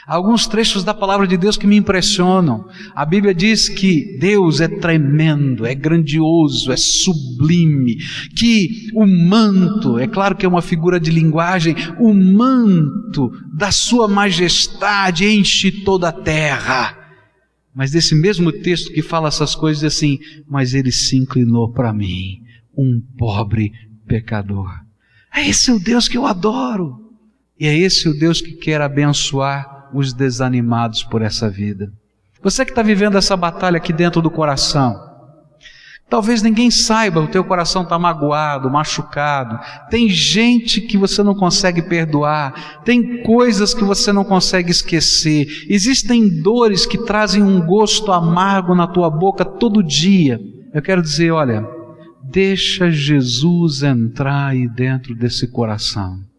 Alguns 0.05 0.47
trechos 0.47 0.83
da 0.83 0.93
palavra 0.93 1.25
de 1.25 1.37
Deus 1.37 1.55
que 1.55 1.65
me 1.65 1.77
impressionam. 1.77 2.67
A 2.93 3.05
Bíblia 3.05 3.33
diz 3.33 3.69
que 3.69 4.17
Deus 4.19 4.59
é 4.59 4.67
tremendo, 4.67 5.65
é 5.65 5.73
grandioso, 5.73 6.73
é 6.73 6.77
sublime, 6.77 7.95
que 8.35 8.89
o 8.93 9.05
manto, 9.05 9.97
é 9.97 10.05
claro 10.05 10.35
que 10.35 10.45
é 10.45 10.49
uma 10.49 10.61
figura 10.61 10.99
de 10.99 11.09
linguagem, 11.09 11.75
o 11.99 12.13
manto 12.13 13.31
da 13.53 13.71
sua 13.71 14.07
majestade 14.07 15.25
enche 15.25 15.71
toda 15.71 16.09
a 16.09 16.13
terra. 16.13 16.97
Mas 17.73 17.91
desse 17.91 18.13
mesmo 18.13 18.51
texto 18.51 18.91
que 18.91 19.01
fala 19.01 19.29
essas 19.29 19.55
coisas 19.55 19.85
assim, 19.85 20.19
mas 20.47 20.73
ele 20.73 20.91
se 20.91 21.15
inclinou 21.15 21.71
para 21.71 21.93
mim, 21.93 22.41
um 22.77 23.01
pobre 23.17 23.71
pecador. 24.05 24.69
É 25.33 25.47
esse 25.47 25.71
o 25.71 25.79
Deus 25.79 26.09
que 26.09 26.17
eu 26.17 26.25
adoro. 26.25 26.99
E 27.59 27.65
é 27.65 27.77
esse 27.77 28.09
o 28.09 28.13
Deus 28.13 28.41
que 28.41 28.53
quer 28.53 28.81
abençoar 28.81 29.72
os 29.93 30.13
desanimados 30.13 31.03
por 31.03 31.21
essa 31.21 31.49
vida. 31.49 31.91
Você 32.41 32.65
que 32.65 32.71
está 32.71 32.81
vivendo 32.81 33.17
essa 33.17 33.37
batalha 33.37 33.77
aqui 33.77 33.93
dentro 33.93 34.21
do 34.21 34.29
coração, 34.29 34.99
talvez 36.09 36.41
ninguém 36.41 36.69
saiba, 36.69 37.21
o 37.21 37.27
teu 37.27 37.43
coração 37.43 37.83
está 37.83 37.97
magoado, 37.97 38.69
machucado. 38.69 39.57
Tem 39.89 40.09
gente 40.09 40.81
que 40.81 40.97
você 40.97 41.23
não 41.23 41.33
consegue 41.33 41.81
perdoar, 41.81 42.81
tem 42.83 43.23
coisas 43.23 43.73
que 43.73 43.83
você 43.83 44.11
não 44.11 44.25
consegue 44.25 44.71
esquecer. 44.71 45.47
Existem 45.69 46.41
dores 46.41 46.85
que 46.85 46.97
trazem 46.97 47.41
um 47.41 47.65
gosto 47.65 48.11
amargo 48.11 48.75
na 48.75 48.87
tua 48.87 49.09
boca 49.09 49.45
todo 49.45 49.81
dia. 49.81 50.37
Eu 50.73 50.81
quero 50.81 51.01
dizer, 51.01 51.31
olha, 51.31 51.65
deixa 52.21 52.91
Jesus 52.91 53.83
entrar 53.83 54.47
aí 54.47 54.67
dentro 54.67 55.15
desse 55.15 55.47
coração. 55.47 56.32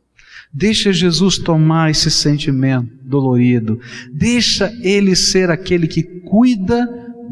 Deixa 0.57 0.93
Jesus 0.93 1.37
tomar 1.37 1.91
esse 1.91 2.09
sentimento 2.09 2.89
dolorido. 3.03 3.81
Deixa 4.13 4.73
Ele 4.83 5.17
ser 5.17 5.51
aquele 5.51 5.89
que 5.89 6.05
cuida 6.05 6.87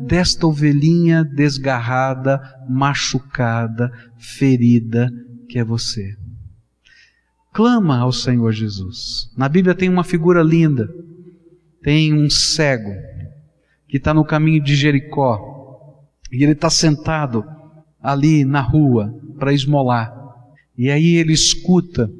desta 0.05 0.45
ovelhinha 0.45 1.23
desgarrada, 1.23 2.41
machucada, 2.69 3.93
ferida 4.19 5.09
que 5.49 5.57
é 5.57 5.63
você. 5.63 6.17
Clama 7.53 7.99
ao 7.99 8.11
Senhor 8.11 8.51
Jesus. 8.51 9.31
Na 9.37 9.49
Bíblia 9.49 9.75
tem 9.75 9.89
uma 9.89 10.03
figura 10.03 10.43
linda. 10.43 10.89
Tem 11.81 12.13
um 12.13 12.29
cego 12.29 12.93
que 13.87 13.99
está 13.99 14.13
no 14.13 14.25
caminho 14.25 14.63
de 14.63 14.75
Jericó 14.75 15.39
e 16.33 16.43
ele 16.43 16.53
está 16.53 16.71
sentado 16.71 17.45
ali 18.03 18.45
na 18.45 18.61
rua 18.61 19.15
para 19.39 19.53
esmolar. 19.53 20.13
E 20.77 20.91
aí 20.91 21.17
ele 21.17 21.33
escuta 21.33 22.11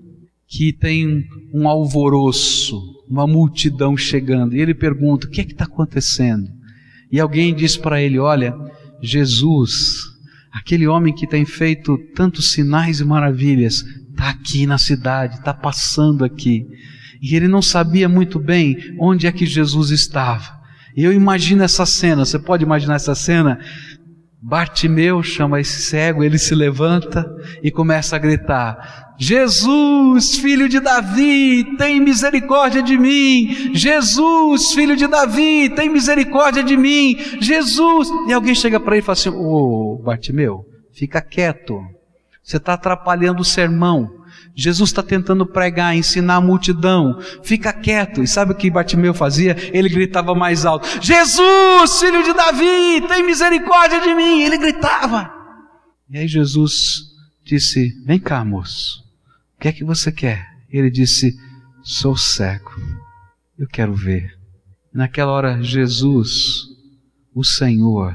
que 0.53 0.71
tem 0.71 1.25
um 1.51 1.67
alvoroço, 1.67 2.79
uma 3.09 3.27
multidão 3.27 3.97
chegando. 3.97 4.55
E 4.55 4.61
ele 4.61 4.75
pergunta: 4.75 5.27
o 5.27 5.31
que 5.31 5.41
é 5.41 5.45
que 5.45 5.53
está 5.53 5.65
acontecendo? 5.65 6.47
E 7.11 7.19
alguém 7.19 7.55
diz 7.55 7.75
para 7.75 8.03
ele: 8.03 8.19
Olha, 8.19 8.55
Jesus, 9.03 9.97
aquele 10.53 10.87
homem 10.87 11.15
que 11.15 11.27
tem 11.27 11.47
feito 11.47 11.97
tantos 12.15 12.53
sinais 12.53 13.01
e 13.01 13.05
maravilhas, 13.05 13.83
está 14.11 14.29
aqui 14.29 14.67
na 14.67 14.77
cidade, 14.77 15.37
está 15.37 15.55
passando 15.55 16.23
aqui. 16.23 16.67
E 17.23 17.35
ele 17.35 17.49
não 17.49 17.63
sabia 17.63 18.09
muito 18.09 18.39
bem 18.39 18.77
onde 19.01 19.27
é 19.27 19.33
que 19.33 19.47
Jesus 19.47 19.91
estava. 19.91 20.61
E 20.95 21.03
eu 21.03 21.13
imagino 21.15 21.63
essa 21.63 21.87
cena, 21.87 22.27
você 22.27 22.39
pode 22.39 22.63
imaginar 22.63 22.97
essa 22.97 23.15
cena? 23.15 23.59
Bartimeu 24.45 25.23
chama 25.23 25.61
esse 25.61 25.83
cego, 25.83 26.25
ele 26.25 26.37
se 26.37 26.53
levanta 26.53 27.25
e 27.63 27.71
começa 27.71 28.17
a 28.17 28.19
gritar: 28.19 29.15
Jesus, 29.17 30.35
filho 30.39 30.69
de 30.69 30.81
Davi, 30.81 31.77
tem 31.79 32.01
misericórdia 32.01 32.83
de 32.83 32.99
mim. 32.99 33.71
Jesus, 33.73 34.73
filho 34.73 34.97
de 34.97 35.07
Davi, 35.07 35.69
tem 35.77 35.89
misericórdia 35.89 36.65
de 36.65 36.77
mim. 36.77 37.17
Jesus. 37.41 38.09
E 38.27 38.33
alguém 38.33 38.53
chega 38.53 38.81
para 38.81 38.97
ele 38.97 39.03
e 39.03 39.07
fala 39.07 39.15
assim: 39.15 39.29
Ô 39.29 39.95
oh, 40.01 40.03
Bartimeu, 40.03 40.67
fica 40.93 41.21
quieto. 41.21 41.81
Você 42.43 42.57
está 42.57 42.73
atrapalhando 42.73 43.43
o 43.43 43.45
sermão. 43.45 44.22
Jesus 44.55 44.91
está 44.91 45.03
tentando 45.03 45.47
pregar, 45.47 45.97
ensinar 45.97 46.37
a 46.37 46.41
multidão. 46.41 47.19
Fica 47.43 47.73
quieto. 47.73 48.23
E 48.23 48.27
sabe 48.27 48.53
o 48.53 48.55
que 48.55 48.71
Bartimeu 48.71 49.15
fazia? 49.15 49.57
Ele 49.73 49.89
gritava 49.89 50.35
mais 50.35 50.65
alto: 50.65 50.87
Jesus, 51.01 52.01
filho 52.01 52.23
de 52.23 52.33
Davi, 52.33 53.07
tem 53.09 53.25
misericórdia 53.25 54.01
de 54.01 54.15
mim. 54.15 54.43
Ele 54.43 54.59
gritava. 54.59 55.33
E 56.11 56.19
aí 56.19 56.29
Jesus 56.29 57.05
disse: 57.45 57.93
Vem 58.05 58.19
cá, 58.19 58.45
moço. 58.45 59.03
O 59.57 59.61
que 59.61 59.69
é 59.69 59.73
que 59.73 59.85
você 59.85 60.13
quer? 60.13 60.47
Ele 60.69 60.91
disse: 60.91 61.35
Sou 61.83 62.17
cego. 62.17 62.73
Eu 63.59 63.67
quero 63.67 63.95
ver. 63.95 64.39
Naquela 64.93 65.33
hora, 65.33 65.63
Jesus, 65.63 66.67
o 67.35 67.43
Senhor, 67.43 68.15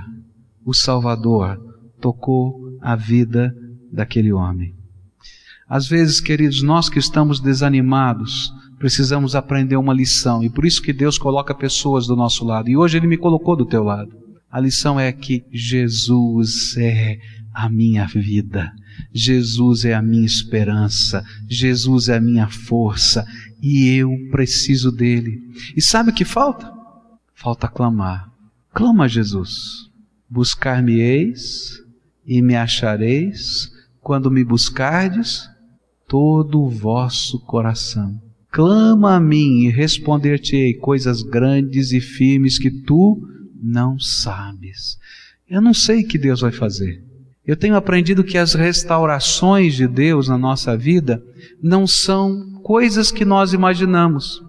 o 0.64 0.74
Salvador, 0.74 1.58
tocou 2.00 2.78
a 2.82 2.96
vida 2.96 3.56
daquele 3.92 4.32
homem. 4.32 4.77
Às 5.70 5.88
vezes, 5.88 6.22
queridos, 6.22 6.62
nós 6.62 6.90
que 6.90 7.00
estamos 7.00 7.40
desanimados, 7.40 8.54
precisamos 8.80 9.36
aprender 9.36 9.76
uma 9.76 9.94
lição 9.94 10.44
e 10.44 10.50
por 10.50 10.66
isso 10.66 10.82
que 10.82 10.94
Deus 10.94 11.18
coloca 11.18 11.54
pessoas 11.54 12.08
do 12.08 12.16
nosso 12.16 12.46
lado. 12.46 12.70
E 12.70 12.78
hoje 12.78 12.98
Ele 12.98 13.08
me 13.08 13.18
colocou 13.18 13.56
do 13.56 13.66
teu 13.66 13.84
lado. 13.84 14.16
A 14.50 14.62
lição 14.62 15.00
é 15.00 15.12
que 15.12 15.44
Jesus 15.52 16.78
é 16.78 17.20
a 17.54 17.68
minha 17.68 18.06
vida, 18.06 18.72
Jesus 19.12 19.84
é 19.84 19.94
a 19.94 20.02
minha 20.02 20.26
esperança, 20.26 21.26
Jesus 21.50 22.08
é 22.08 22.16
a 22.16 22.22
minha 22.22 22.48
força 22.48 23.26
e 23.62 23.90
eu 23.90 24.10
preciso 24.32 24.90
dele. 24.90 25.42
E 25.76 25.82
sabe 25.82 26.12
o 26.12 26.14
que 26.14 26.24
falta? 26.24 26.72
Falta 27.36 27.68
clamar. 27.68 28.32
Clama 28.74 29.06
a 29.06 29.08
Jesus. 29.08 29.90
Buscar-me-eis 30.30 31.84
e 32.26 32.42
me 32.42 32.56
achareis 32.56 33.70
quando 34.00 34.32
me 34.32 34.44
buscardes 34.44 35.50
todo 36.08 36.62
o 36.62 36.70
vosso 36.70 37.40
coração. 37.42 38.20
Clama 38.50 39.16
a 39.16 39.20
mim 39.20 39.66
e 39.66 39.70
responder-te-ei 39.70 40.74
coisas 40.76 41.22
grandes 41.22 41.92
e 41.92 42.00
firmes 42.00 42.58
que 42.58 42.72
tu 42.72 43.22
não 43.62 44.00
sabes. 44.00 44.98
Eu 45.50 45.62
não 45.62 45.74
sei 45.74 46.02
o 46.02 46.08
que 46.08 46.18
Deus 46.18 46.42
vai 46.42 46.52
fazer. 46.52 47.04
Eu 47.46 47.56
tenho 47.56 47.76
aprendido 47.76 48.24
que 48.24 48.38
as 48.38 48.54
restaurações 48.54 49.76
de 49.76 49.88
Deus 49.88 50.28
na 50.28 50.38
nossa 50.38 50.76
vida 50.76 51.24
não 51.62 51.86
são 51.86 52.60
coisas 52.64 53.12
que 53.12 53.24
nós 53.24 53.54
imaginamos. 53.54 54.42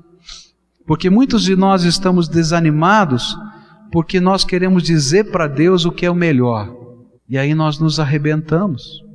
Porque 0.86 1.10
muitos 1.10 1.42
de 1.42 1.54
nós 1.54 1.84
estamos 1.84 2.28
desanimados 2.28 3.36
porque 3.92 4.20
nós 4.20 4.44
queremos 4.44 4.82
dizer 4.82 5.30
para 5.30 5.46
Deus 5.46 5.84
o 5.84 5.92
que 5.92 6.06
é 6.06 6.10
o 6.10 6.14
melhor. 6.14 6.74
E 7.28 7.36
aí 7.36 7.54
nós 7.54 7.78
nos 7.78 8.00
arrebentamos. 8.00 9.07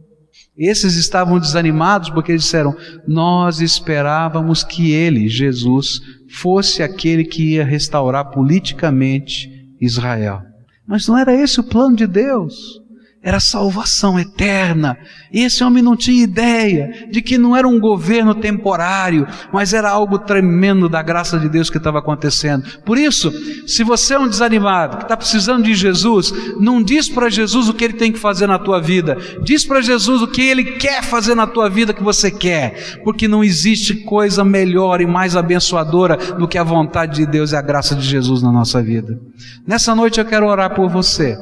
Esses 0.58 0.96
estavam 0.96 1.40
desanimados 1.40 2.10
porque 2.10 2.36
disseram: 2.36 2.76
Nós 3.08 3.60
esperávamos 3.60 4.64
que 4.64 4.92
ele, 4.92 5.28
Jesus, 5.28 6.00
fosse 6.30 6.84
aquele 6.84 7.24
que 7.24 7.54
ia 7.54 7.66
restaurar 7.66 8.30
politicamente 8.30 9.50
Israel. 9.82 10.42
Mas 10.88 11.08
não 11.08 11.18
era 11.18 11.34
esse 11.34 11.60
o 11.60 11.64
plano 11.64 11.96
de 11.96 12.06
Deus 12.06 12.83
era 13.24 13.40
salvação 13.40 14.20
eterna. 14.20 14.98
E 15.32 15.44
esse 15.44 15.64
homem 15.64 15.82
não 15.82 15.96
tinha 15.96 16.22
ideia 16.22 17.08
de 17.10 17.22
que 17.22 17.38
não 17.38 17.56
era 17.56 17.66
um 17.66 17.80
governo 17.80 18.36
temporário, 18.36 19.26
mas 19.52 19.74
era 19.74 19.90
algo 19.90 20.20
tremendo 20.20 20.90
da 20.90 21.02
graça 21.02 21.40
de 21.40 21.48
Deus 21.48 21.70
que 21.70 21.78
estava 21.78 22.00
acontecendo. 22.00 22.66
Por 22.86 22.98
isso, 22.98 23.32
se 23.66 23.82
você 23.82 24.16
é 24.16 24.20
um 24.20 24.28
desanimado, 24.28 24.98
que 24.98 25.04
está 25.04 25.16
precisando 25.16 25.64
de 25.64 25.74
Jesus, 25.74 26.34
não 26.60 26.84
diz 26.84 27.08
para 27.08 27.30
Jesus 27.30 27.70
o 27.70 27.74
que 27.74 27.86
ele 27.86 27.94
tem 27.94 28.12
que 28.12 28.20
fazer 28.20 28.46
na 28.46 28.60
tua 28.60 28.82
vida, 28.82 29.18
diz 29.42 29.64
para 29.64 29.82
Jesus 29.82 30.22
o 30.22 30.28
que 30.28 30.42
ele 30.42 30.74
quer 30.74 31.02
fazer 31.02 31.34
na 31.34 31.48
tua 31.48 31.70
vida 31.70 31.94
que 31.94 32.04
você 32.04 32.30
quer, 32.30 33.00
porque 33.06 33.26
não 33.26 33.42
existe 33.42 33.96
coisa 34.04 34.44
melhor 34.44 35.00
e 35.00 35.08
mais 35.08 35.38
abençoadora 35.38 36.18
do 36.18 36.48
que 36.48 36.58
a 36.58 36.64
vontade 36.64 37.16
de 37.16 37.26
Deus 37.26 37.54
e 37.54 37.56
a 37.56 37.62
graça 37.62 37.96
de 37.96 38.06
Jesus 38.06 38.44
na 38.44 38.52
nossa 38.52 38.84
vida. 38.84 39.18
Nessa 39.66 39.96
noite 39.96 40.20
eu 40.20 40.26
quero 40.26 40.46
orar 40.46 40.76
por 40.76 40.90
você. 40.90 41.38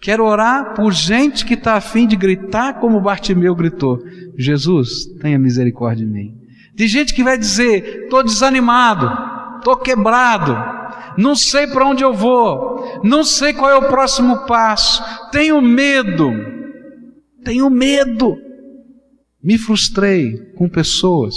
Quero 0.00 0.24
orar 0.24 0.74
por 0.74 0.92
gente 0.92 1.44
que 1.46 1.54
está 1.54 1.74
afim 1.74 2.06
de 2.06 2.16
gritar 2.16 2.80
como 2.80 3.00
Bartimeu 3.00 3.54
gritou: 3.54 4.02
Jesus, 4.36 5.06
tenha 5.20 5.38
misericórdia 5.38 6.04
de 6.04 6.12
mim. 6.12 6.36
De 6.74 6.86
gente 6.86 7.14
que 7.14 7.24
vai 7.24 7.38
dizer: 7.38 8.04
estou 8.04 8.22
desanimado, 8.22 9.58
estou 9.58 9.76
quebrado, 9.76 10.54
não 11.16 11.34
sei 11.34 11.66
para 11.66 11.86
onde 11.86 12.04
eu 12.04 12.12
vou, 12.12 13.00
não 13.02 13.24
sei 13.24 13.52
qual 13.54 13.70
é 13.70 13.76
o 13.76 13.88
próximo 13.88 14.44
passo, 14.46 15.02
tenho 15.30 15.60
medo, 15.62 16.30
tenho 17.42 17.70
medo. 17.70 18.36
Me 19.42 19.58
frustrei 19.58 20.36
com 20.56 20.68
pessoas, 20.68 21.34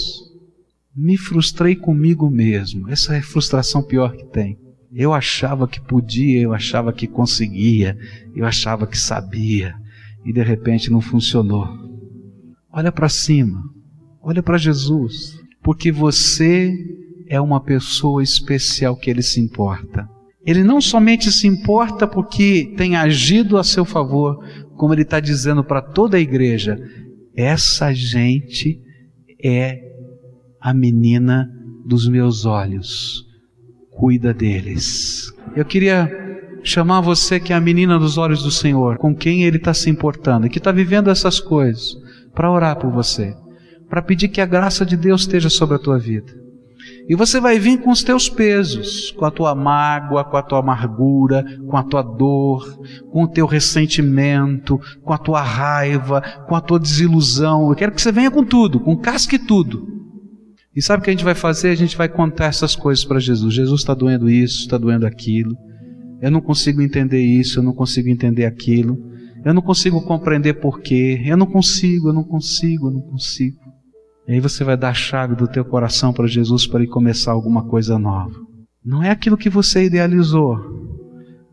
me 0.96 1.17
frustrei 1.17 1.76
comigo 1.76 2.30
mesmo. 2.30 2.89
Essa 2.89 3.15
é 3.15 3.20
a 3.20 3.24
frustração 3.24 3.84
pior 3.84 4.13
que 4.13 4.26
tem. 4.26 4.58
Eu 4.99 5.13
achava 5.13 5.67
que 5.67 5.79
podia, 5.79 6.41
eu 6.41 6.55
achava 6.55 6.91
que 6.91 7.05
conseguia, 7.05 7.95
eu 8.36 8.47
achava 8.47 8.88
que 8.88 8.97
sabia, 8.97 9.75
e 10.25 10.33
de 10.33 10.41
repente 10.41 10.89
não 10.89 11.01
funcionou. 11.01 11.67
Olha 12.73 12.91
para 12.91 13.07
cima, 13.07 13.63
olha 14.19 14.41
para 14.41 14.57
Jesus, 14.57 15.39
porque 15.62 15.91
você 15.91 16.73
é 17.27 17.39
uma 17.39 17.62
pessoa 17.62 18.23
especial 18.23 18.95
que 18.95 19.12
ele 19.12 19.21
se 19.21 19.39
importa. 19.39 20.10
Ele 20.43 20.63
não 20.63 20.81
somente 20.81 21.31
se 21.31 21.45
importa 21.45 22.07
porque 22.07 22.73
tem 22.75 22.95
agido 22.95 23.60
a 23.60 23.63
seu 23.63 23.86
favor, 23.86 24.43
como 24.77 24.95
ele 24.95 25.03
está 25.03 25.19
dizendo 25.19 25.63
para 25.63 25.79
toda 25.79 26.17
a 26.17 26.19
igreja: 26.19 26.75
essa 27.36 27.93
gente 27.93 28.81
é 29.43 29.79
a 30.60 30.73
menina 30.73 31.47
dos 31.86 32.07
meus 32.07 32.45
olhos 32.45 33.27
cuida 33.97 34.33
deles. 34.33 35.33
Eu 35.55 35.65
queria 35.65 36.10
chamar 36.63 37.01
você 37.01 37.39
que 37.39 37.51
é 37.51 37.55
a 37.55 37.62
menina 37.62 37.97
dos 37.97 38.17
olhos 38.17 38.43
do 38.43 38.51
Senhor, 38.51 38.97
com 38.97 39.15
quem 39.15 39.43
Ele 39.43 39.57
está 39.57 39.73
se 39.73 39.89
importando 39.89 40.49
que 40.49 40.60
está 40.60 40.71
vivendo 40.71 41.10
essas 41.10 41.39
coisas, 41.39 41.97
para 42.33 42.51
orar 42.51 42.77
por 42.77 42.91
você, 42.91 43.36
para 43.89 44.01
pedir 44.01 44.27
que 44.27 44.39
a 44.39 44.45
graça 44.45 44.86
de 44.86 44.95
Deus 44.95 45.21
esteja 45.21 45.49
sobre 45.49 45.75
a 45.75 45.79
tua 45.79 45.97
vida. 45.97 46.31
E 47.10 47.15
você 47.15 47.39
vai 47.39 47.57
vir 47.57 47.81
com 47.81 47.89
os 47.89 48.03
teus 48.03 48.29
pesos, 48.29 49.12
com 49.12 49.25
a 49.25 49.31
tua 49.31 49.55
mágoa, 49.55 50.23
com 50.23 50.38
a 50.38 50.43
tua 50.43 50.60
amargura, 50.60 51.43
com 51.65 51.75
a 51.75 51.83
tua 51.83 52.01
dor, 52.01 52.79
com 53.12 53.23
o 53.23 53.27
teu 53.27 53.45
ressentimento, 53.45 54.79
com 55.03 55.13
a 55.13 55.17
tua 55.17 55.41
raiva, 55.41 56.21
com 56.47 56.55
a 56.55 56.62
tua 56.62 56.79
desilusão. 56.79 57.69
Eu 57.69 57.75
quero 57.75 57.93
que 57.93 58.01
você 58.01 58.12
venha 58.12 58.29
com 58.29 58.43
tudo, 58.43 58.79
com 58.79 58.95
casque 58.95 59.39
tudo. 59.39 59.97
E 60.78 60.82
sabe 60.84 61.02
o 61.02 61.04
que 61.04 61.10
a 61.10 61.13
gente 61.13 61.24
vai 61.24 61.34
fazer? 61.34 61.70
A 61.70 61.76
gente 61.76 61.98
vai 61.98 62.08
contar 62.08 62.46
essas 62.46 62.76
coisas 62.76 63.04
para 63.04 63.18
Jesus. 63.18 63.52
Jesus 63.52 63.82
está 63.82 63.96
doendo 63.96 64.30
isso, 64.30 64.60
está 64.60 64.78
doendo 64.78 65.08
aquilo. 65.08 65.58
Eu 66.22 66.30
não 66.30 66.40
consigo 66.40 66.84
entender 66.84 67.20
isso, 67.20 67.58
eu 67.58 67.63
não 67.63 67.74
consigo 67.74 68.10
entender 68.10 68.46
aquilo. 68.46 68.96
Eu 69.44 69.56
não 69.56 69.62
consigo 69.63 70.00
compreender 70.06 70.54
porquê. 70.62 71.20
Eu 71.26 71.36
não 71.36 71.48
consigo, 71.48 72.10
eu 72.10 72.13
não 72.13 72.24
consigo, 72.24 72.90
eu 72.90 72.92
não 72.92 73.02
consigo. 73.02 73.58
E 74.28 74.34
aí 74.34 74.40
você 74.40 74.63
vai 74.63 74.78
dar 74.78 74.90
a 74.90 74.94
chave 74.94 75.36
do 75.36 75.48
teu 75.48 75.66
coração 75.66 76.13
para 76.13 76.28
Jesus 76.28 76.68
para 76.68 76.82
ele 76.82 76.92
começar 76.92 77.32
alguma 77.32 77.68
coisa 77.68 77.98
nova. 77.98 78.36
Não 78.86 79.02
é 79.02 79.10
aquilo 79.10 79.36
que 79.36 79.50
você 79.50 79.86
idealizou, 79.86 80.60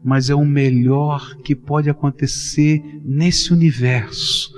mas 0.04 0.28
é 0.28 0.34
o 0.34 0.44
melhor 0.44 1.34
que 1.42 1.56
pode 1.56 1.88
acontecer 1.88 2.82
nesse 3.02 3.54
universo, 3.54 4.52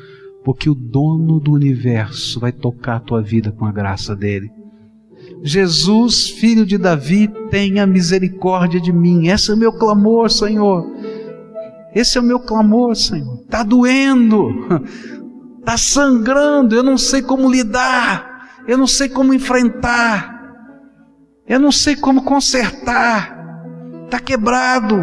porque 0.45 0.69
o 0.69 0.75
dono 0.75 1.39
do 1.39 1.53
universo 1.53 2.41
vai 2.41 2.51
tocar 2.51 2.97
a 2.97 3.01
tua 3.01 3.23
vida 3.23 3.53
com 3.53 3.65
a 3.65 3.71
graça 3.71 4.17
dele. 4.17 4.56
Jesus, 5.43 6.31
filho 6.31 6.67
de 6.67 6.79
Davi, 6.79 7.29
tenha 7.51 7.87
misericórdia 7.87 8.81
de 8.81 8.93
mim. 8.93 9.29
Esse 9.29 9.51
é 9.51 9.55
o 9.55 9.57
meu 9.57 9.73
clamor, 9.73 10.31
Senhor. 10.31 10.87
Esse 11.95 12.19
é 12.19 12.21
o 12.21 12.25
meu 12.25 12.41
clamor, 12.41 12.95
Senhor. 12.95 13.41
Está 13.43 13.63
doendo, 13.63 14.51
está 15.61 15.77
sangrando, 15.79 16.75
eu 16.75 16.83
não 16.83 16.99
sei 16.99 17.23
como 17.23 17.51
lidar, 17.51 18.65
eu 18.67 18.77
não 18.77 18.87
sei 18.87 19.09
como 19.09 19.33
enfrentar, 19.33 20.37
eu 21.47 21.59
não 21.59 21.73
sei 21.73 21.97
como 21.97 22.23
consertar, 22.23 23.65
está 24.05 24.19
quebrado, 24.19 24.97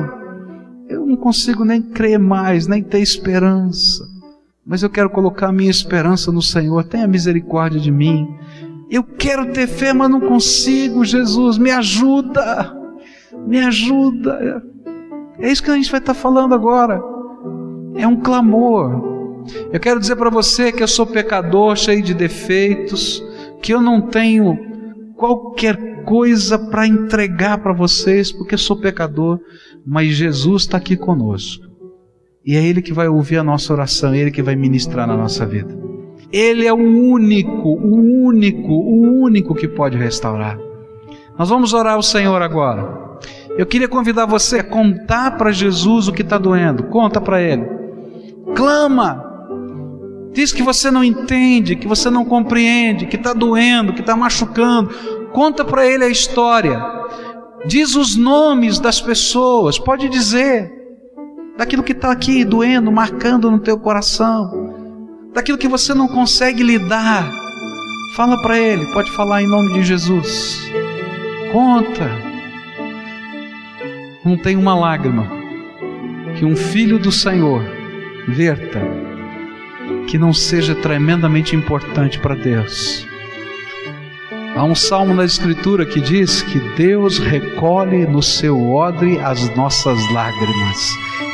eu 0.87 1.05
não 1.05 1.15
consigo 1.15 1.65
nem 1.65 1.81
crer 1.81 2.19
mais, 2.19 2.67
nem 2.67 2.83
ter 2.83 2.99
esperança. 2.99 4.03
Mas 4.65 4.81
eu 4.81 4.89
quero 4.89 5.09
colocar 5.09 5.51
minha 5.51 5.71
esperança 5.71 6.31
no 6.31 6.41
Senhor. 6.41 6.85
Tenha 6.85 7.07
misericórdia 7.07 7.79
de 7.79 7.91
mim. 7.91 8.25
Eu 8.93 9.03
quero 9.03 9.51
ter 9.51 9.65
fé, 9.65 9.91
mas 9.91 10.08
não 10.08 10.19
consigo, 10.19 11.03
Jesus, 11.03 11.58
me 11.58 11.71
ajuda, 11.71 12.71
me 13.47 13.58
ajuda. 13.58 14.63
É 15.39 15.51
isso 15.51 15.63
que 15.63 15.71
a 15.71 15.75
gente 15.75 15.89
vai 15.89 15.99
estar 15.99 16.13
falando 16.13 16.53
agora. 16.53 17.01
É 17.95 18.08
um 18.08 18.17
clamor. 18.17 19.41
Eu 19.72 19.80
quero 19.80 19.99
dizer 19.99 20.15
para 20.15 20.30
você 20.30 20.72
que 20.72 20.84
eu 20.84 20.88
sou 20.88 21.07
pecador, 21.07 21.76
cheio 21.76 22.03
de 22.03 22.13
defeitos, 22.13 23.20
que 23.63 23.74
eu 23.74 23.82
não 23.82 23.99
tenho 23.99 24.59
qualquer 25.15 26.03
coisa 26.03 26.59
para 26.59 26.86
entregar 26.86 27.57
para 27.63 27.74
vocês, 27.74 28.32
porque 28.32 28.55
sou 28.55 28.80
pecador, 28.80 29.39
mas 29.84 30.13
Jesus 30.13 30.61
está 30.61 30.78
aqui 30.78 30.95
conosco. 30.95 31.65
E 32.45 32.55
é 32.55 32.63
Ele 32.63 32.80
que 32.80 32.93
vai 32.93 33.07
ouvir 33.07 33.38
a 33.38 33.43
nossa 33.43 33.74
oração, 33.74 34.13
é 34.13 34.20
Ele 34.20 34.30
que 34.30 34.43
vai 34.43 34.55
ministrar 34.55 35.07
na 35.07 35.17
nossa 35.17 35.47
vida. 35.47 35.82
Ele 36.34 36.65
é 36.65 36.73
o 36.73 36.77
único, 36.77 37.69
o 37.69 38.25
único, 38.25 38.73
o 38.73 39.21
único 39.21 39.53
que 39.53 39.67
pode 39.67 39.95
restaurar. 39.99 40.57
Nós 41.38 41.47
vamos 41.47 41.75
orar 41.75 41.93
ao 41.93 42.01
Senhor 42.01 42.41
agora. 42.41 43.19
Eu 43.55 43.67
queria 43.67 43.88
convidar 43.88 44.25
você 44.25 44.59
a 44.59 44.63
contar 44.63 45.38
para 45.38 45.51
Jesus 45.51 46.07
o 46.07 46.11
que 46.11 46.23
está 46.23 46.39
doendo. 46.39 46.86
Conta 46.86 47.21
para 47.21 47.39
Ele. 47.39 47.63
Clama. 48.55 49.31
Diz 50.34 50.51
que 50.51 50.63
você 50.63 50.89
não 50.89 51.03
entende, 51.03 51.75
que 51.75 51.88
você 51.88 52.09
não 52.09 52.25
compreende, 52.25 53.05
que 53.05 53.15
está 53.15 53.31
doendo, 53.31 53.93
que 53.93 54.01
está 54.01 54.15
machucando. 54.15 54.89
Conta 55.31 55.63
para 55.63 55.86
Ele 55.86 56.03
a 56.03 56.09
história. 56.09 56.84
Diz 57.67 57.95
os 57.95 58.15
nomes 58.15 58.79
das 58.79 58.99
pessoas. 58.99 59.77
Pode 59.77 60.09
dizer. 60.09 60.71
Daquilo 61.55 61.84
que 61.84 61.91
está 61.91 62.11
aqui 62.11 62.43
doendo, 62.43 62.91
marcando 62.91 63.51
no 63.51 63.59
teu 63.59 63.77
coração. 63.77 64.62
Daquilo 65.34 65.57
que 65.57 65.67
você 65.67 65.93
não 65.93 66.07
consegue 66.07 66.63
lidar. 66.63 67.31
Fala 68.15 68.41
para 68.41 68.59
Ele. 68.59 68.86
Pode 68.93 69.11
falar 69.11 69.41
em 69.41 69.47
nome 69.47 69.73
de 69.73 69.84
Jesus. 69.84 70.59
Conta 71.51 72.34
não 74.25 74.38
tem 74.38 74.55
uma 74.55 74.73
lágrima 74.73 75.27
que 76.38 76.45
um 76.45 76.55
filho 76.55 76.97
do 76.97 77.11
Senhor 77.11 77.61
verta 78.27 78.81
que 80.07 80.17
não 80.17 80.34
seja 80.34 80.73
tremendamente 80.73 81.55
importante 81.55 82.19
para 82.19 82.36
Deus. 82.36 83.05
Há 84.56 84.64
um 84.64 84.76
salmo 84.76 85.16
na 85.16 85.26
Escritura 85.26 85.84
que 85.84 85.99
diz 85.99 86.43
que 86.43 86.60
Deus 86.76 87.18
recolhe 87.18 88.06
no 88.06 88.22
seu 88.22 88.72
odre 88.72 89.20
as 89.20 89.54
nossas 89.56 89.97
lágrimas 90.12 90.78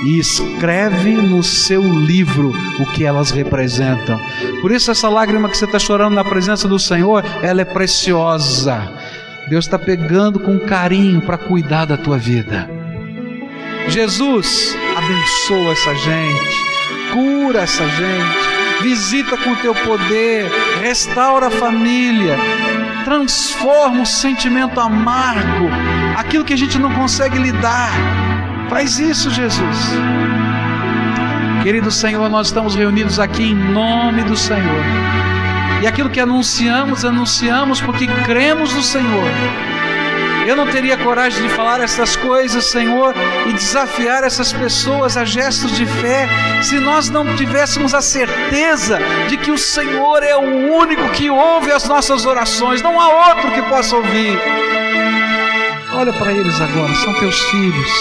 e 0.05 0.19
escreve 0.19 1.11
no 1.15 1.43
seu 1.43 1.81
livro 1.81 2.53
o 2.79 2.85
que 2.93 3.03
elas 3.03 3.31
representam. 3.31 4.17
Por 4.61 4.71
isso, 4.71 4.89
essa 4.89 5.09
lágrima 5.09 5.49
que 5.49 5.57
você 5.57 5.65
está 5.65 5.77
chorando 5.77 6.13
na 6.13 6.23
presença 6.23 6.65
do 6.65 6.79
Senhor, 6.79 7.21
ela 7.43 7.61
é 7.61 7.65
preciosa. 7.65 8.89
Deus 9.49 9.65
está 9.65 9.77
pegando 9.77 10.39
com 10.39 10.57
carinho 10.57 11.21
para 11.21 11.37
cuidar 11.37 11.83
da 11.83 11.97
tua 11.97 12.17
vida. 12.17 12.69
Jesus, 13.89 14.77
abençoa 14.95 15.73
essa 15.73 15.93
gente, 15.95 17.11
cura 17.11 17.61
essa 17.61 17.85
gente, 17.85 18.58
visita 18.81 19.37
com 19.37 19.51
o 19.51 19.55
teu 19.57 19.73
poder, 19.73 20.49
restaura 20.81 21.47
a 21.47 21.51
família, 21.51 22.37
transforma 23.03 24.01
o 24.01 24.05
sentimento 24.05 24.79
amargo, 24.79 25.69
aquilo 26.17 26.45
que 26.45 26.53
a 26.53 26.57
gente 26.57 26.77
não 26.77 26.93
consegue 26.93 27.37
lidar. 27.37 27.91
Faz 28.69 28.99
isso, 28.99 29.29
Jesus. 29.29 29.93
Querido 31.63 31.91
Senhor, 31.91 32.29
nós 32.29 32.47
estamos 32.47 32.75
reunidos 32.75 33.19
aqui 33.19 33.43
em 33.43 33.55
nome 33.55 34.23
do 34.23 34.35
Senhor. 34.35 34.83
E 35.81 35.87
aquilo 35.87 36.09
que 36.09 36.19
anunciamos, 36.19 37.03
anunciamos 37.03 37.81
porque 37.81 38.07
cremos 38.25 38.73
no 38.73 38.83
Senhor. 38.83 39.29
Eu 40.49 40.55
não 40.55 40.65
teria 40.65 40.97
coragem 40.97 41.43
de 41.43 41.49
falar 41.49 41.79
essas 41.79 42.15
coisas, 42.15 42.65
Senhor, 42.65 43.13
e 43.47 43.53
desafiar 43.53 44.23
essas 44.23 44.51
pessoas 44.51 45.15
a 45.15 45.23
gestos 45.23 45.77
de 45.77 45.85
fé, 45.85 46.27
se 46.63 46.79
nós 46.79 47.07
não 47.07 47.35
tivéssemos 47.35 47.93
a 47.93 48.01
certeza 48.01 48.97
de 49.27 49.37
que 49.37 49.51
o 49.51 49.59
Senhor 49.59 50.23
é 50.23 50.35
o 50.35 50.73
único 50.73 51.07
que 51.11 51.29
ouve 51.29 51.71
as 51.71 51.87
nossas 51.87 52.25
orações, 52.25 52.81
não 52.81 52.99
há 52.99 53.27
outro 53.27 53.51
que 53.51 53.61
possa 53.61 53.95
ouvir. 53.95 54.39
Olha 55.93 56.11
para 56.13 56.31
eles 56.31 56.59
agora, 56.59 56.95
são 56.95 57.13
teus 57.19 57.39
filhos. 57.51 57.91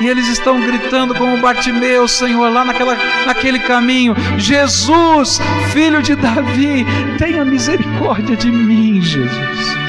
E 0.00 0.06
eles 0.06 0.28
estão 0.28 0.62
gritando 0.62 1.14
como 1.14 1.42
Bartimeu, 1.42 2.08
Senhor, 2.08 2.50
lá 2.50 2.64
naquela, 2.64 2.96
naquele 3.26 3.58
caminho: 3.58 4.16
Jesus, 4.38 5.38
filho 5.74 6.00
de 6.00 6.16
Davi, 6.16 6.86
tenha 7.18 7.44
misericórdia 7.44 8.34
de 8.34 8.50
mim, 8.50 9.02
Jesus. 9.02 9.81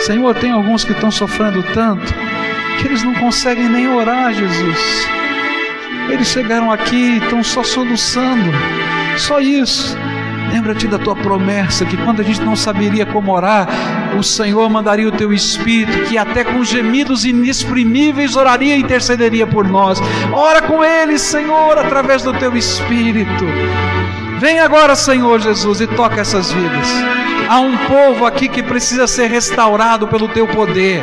Senhor, 0.00 0.34
tem 0.34 0.52
alguns 0.52 0.84
que 0.84 0.92
estão 0.92 1.10
sofrendo 1.10 1.62
tanto 1.74 2.14
que 2.78 2.86
eles 2.86 3.02
não 3.02 3.14
conseguem 3.14 3.68
nem 3.68 3.88
orar, 3.88 4.32
Jesus. 4.32 5.08
Eles 6.08 6.28
chegaram 6.28 6.70
aqui 6.70 6.96
e 6.96 7.18
estão 7.18 7.42
só 7.42 7.62
soluçando, 7.62 8.50
só 9.16 9.40
isso. 9.40 9.96
Lembra-te 10.50 10.86
da 10.86 10.98
tua 10.98 11.14
promessa 11.14 11.84
que 11.84 11.96
quando 11.98 12.20
a 12.20 12.24
gente 12.24 12.40
não 12.40 12.56
saberia 12.56 13.04
como 13.04 13.32
orar, 13.32 13.68
o 14.18 14.22
Senhor 14.22 14.68
mandaria 14.70 15.06
o 15.06 15.12
teu 15.12 15.32
Espírito, 15.32 16.08
que 16.08 16.16
até 16.16 16.42
com 16.42 16.64
gemidos 16.64 17.26
inexprimíveis 17.26 18.34
oraria 18.34 18.76
e 18.76 18.80
intercederia 18.80 19.46
por 19.46 19.68
nós. 19.68 20.00
Ora 20.32 20.62
com 20.62 20.82
eles, 20.82 21.20
Senhor, 21.20 21.76
através 21.76 22.22
do 22.22 22.32
teu 22.32 22.56
Espírito. 22.56 23.44
Vem 24.38 24.58
agora, 24.60 24.96
Senhor 24.96 25.38
Jesus, 25.40 25.80
e 25.82 25.86
toca 25.86 26.20
essas 26.20 26.50
vidas. 26.50 26.88
Há 27.48 27.60
um 27.60 27.76
povo 27.78 28.26
aqui 28.26 28.46
que 28.46 28.62
precisa 28.62 29.06
ser 29.06 29.28
restaurado 29.28 30.06
pelo 30.06 30.28
teu 30.28 30.46
poder. 30.46 31.02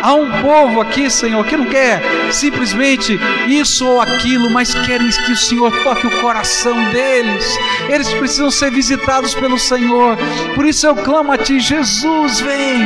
Há 0.00 0.14
um 0.14 0.40
povo 0.40 0.80
aqui, 0.80 1.10
Senhor, 1.10 1.44
que 1.44 1.56
não 1.56 1.66
quer 1.66 2.00
simplesmente 2.30 3.18
isso 3.48 3.86
ou 3.86 4.00
aquilo, 4.00 4.48
mas 4.50 4.72
querem 4.72 5.08
que 5.08 5.32
o 5.32 5.36
Senhor 5.36 5.72
toque 5.82 6.06
o 6.06 6.20
coração 6.20 6.90
deles. 6.90 7.58
Eles 7.88 8.12
precisam 8.14 8.50
ser 8.52 8.70
visitados 8.70 9.34
pelo 9.34 9.58
Senhor. 9.58 10.16
Por 10.54 10.64
isso 10.64 10.86
eu 10.86 10.94
clamo 10.94 11.32
a 11.32 11.38
Ti, 11.38 11.58
Jesus, 11.58 12.40
vem. 12.40 12.80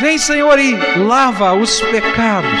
Vem, 0.00 0.18
Senhor, 0.18 0.58
e 0.58 0.74
lava 0.98 1.54
os 1.54 1.80
pecados. 1.80 2.60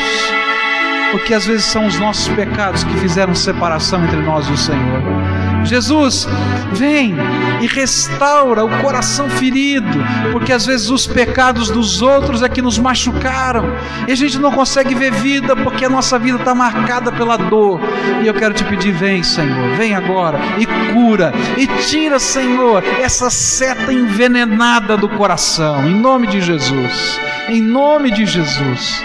Porque 1.10 1.34
às 1.34 1.46
vezes 1.46 1.66
são 1.66 1.86
os 1.86 1.98
nossos 1.98 2.28
pecados 2.28 2.82
que 2.82 2.96
fizeram 2.96 3.34
separação 3.34 4.04
entre 4.04 4.20
nós 4.20 4.46
e 4.48 4.52
o 4.52 4.56
Senhor. 4.56 5.25
Jesus, 5.66 6.28
vem 6.72 7.14
e 7.60 7.66
restaura 7.66 8.64
o 8.64 8.82
coração 8.82 9.28
ferido, 9.28 9.98
porque 10.32 10.52
às 10.52 10.66
vezes 10.66 10.90
os 10.90 11.06
pecados 11.06 11.70
dos 11.70 12.02
outros 12.02 12.42
é 12.42 12.48
que 12.48 12.62
nos 12.62 12.78
machucaram 12.78 13.76
e 14.06 14.12
a 14.12 14.14
gente 14.14 14.38
não 14.38 14.52
consegue 14.52 14.94
ver 14.94 15.12
vida 15.12 15.56
porque 15.56 15.84
a 15.84 15.90
nossa 15.90 16.18
vida 16.18 16.38
está 16.38 16.54
marcada 16.54 17.10
pela 17.12 17.36
dor. 17.36 17.80
E 18.22 18.26
eu 18.26 18.34
quero 18.34 18.54
te 18.54 18.64
pedir, 18.64 18.92
vem, 18.92 19.22
Senhor, 19.22 19.76
vem 19.76 19.94
agora 19.94 20.38
e 20.58 20.66
cura 20.92 21.32
e 21.56 21.66
tira, 21.66 22.18
Senhor, 22.18 22.82
essa 23.00 23.30
seta 23.30 23.92
envenenada 23.92 24.96
do 24.96 25.08
coração, 25.08 25.88
em 25.88 25.94
nome 25.94 26.26
de 26.26 26.40
Jesus, 26.40 27.20
em 27.48 27.60
nome 27.60 28.10
de 28.10 28.24
Jesus. 28.26 29.02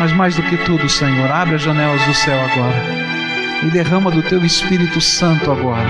Mas 0.00 0.12
mais 0.12 0.36
do 0.36 0.42
que 0.42 0.56
tudo, 0.58 0.88
Senhor, 0.88 1.30
abre 1.30 1.56
as 1.56 1.62
janelas 1.62 2.04
do 2.06 2.14
céu 2.14 2.38
agora 2.40 3.17
e 3.62 3.70
derrama 3.70 4.10
do 4.10 4.22
teu 4.22 4.44
Espírito 4.44 5.00
Santo 5.00 5.50
agora. 5.50 5.86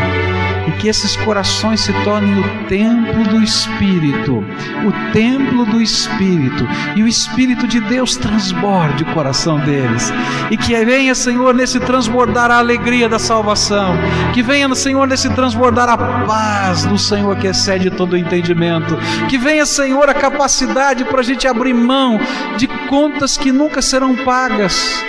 E 0.66 0.72
que 0.72 0.88
esses 0.88 1.16
corações 1.16 1.80
se 1.80 1.92
tornem 2.04 2.38
o 2.38 2.66
templo 2.66 3.24
do 3.24 3.42
Espírito, 3.42 4.44
o 4.86 5.12
templo 5.12 5.64
do 5.64 5.80
Espírito, 5.80 6.68
e 6.94 7.02
o 7.02 7.08
Espírito 7.08 7.66
de 7.66 7.80
Deus 7.80 8.16
transborde 8.16 9.02
o 9.02 9.12
coração 9.14 9.58
deles. 9.60 10.12
E 10.50 10.56
que 10.56 10.74
venha, 10.84 11.14
Senhor, 11.14 11.54
nesse 11.54 11.80
transbordar 11.80 12.50
a 12.50 12.58
alegria 12.58 13.08
da 13.08 13.18
salvação, 13.18 13.96
que 14.34 14.42
venha, 14.42 14.72
Senhor, 14.74 15.06
nesse 15.06 15.30
transbordar 15.30 15.88
a 15.88 15.96
paz 15.96 16.84
do 16.84 16.98
Senhor 16.98 17.36
que 17.36 17.46
excede 17.46 17.90
todo 17.90 18.12
o 18.12 18.16
entendimento, 18.16 18.96
que 19.28 19.38
venha, 19.38 19.64
Senhor, 19.64 20.08
a 20.08 20.14
capacidade 20.14 21.04
para 21.04 21.20
a 21.20 21.24
gente 21.24 21.48
abrir 21.48 21.74
mão 21.74 22.20
de 22.56 22.66
contas 22.88 23.36
que 23.36 23.50
nunca 23.50 23.80
serão 23.80 24.14
pagas 24.16 25.02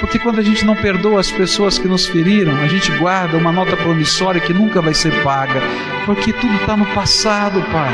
porque 0.00 0.18
quando 0.18 0.38
a 0.38 0.42
gente 0.42 0.64
não 0.64 0.76
perdoa 0.76 1.20
as 1.20 1.30
pessoas 1.30 1.78
que 1.78 1.88
nos 1.88 2.06
feriram, 2.06 2.54
a 2.56 2.68
gente 2.68 2.90
guarda 2.98 3.36
uma 3.36 3.52
nota 3.52 3.76
promissória 3.76 4.40
que 4.40 4.52
nunca 4.52 4.80
vai 4.80 4.94
ser 4.94 5.12
paga, 5.22 5.60
porque 6.06 6.32
tudo 6.32 6.54
está 6.56 6.76
no 6.76 6.86
passado, 6.86 7.60
Pai. 7.72 7.92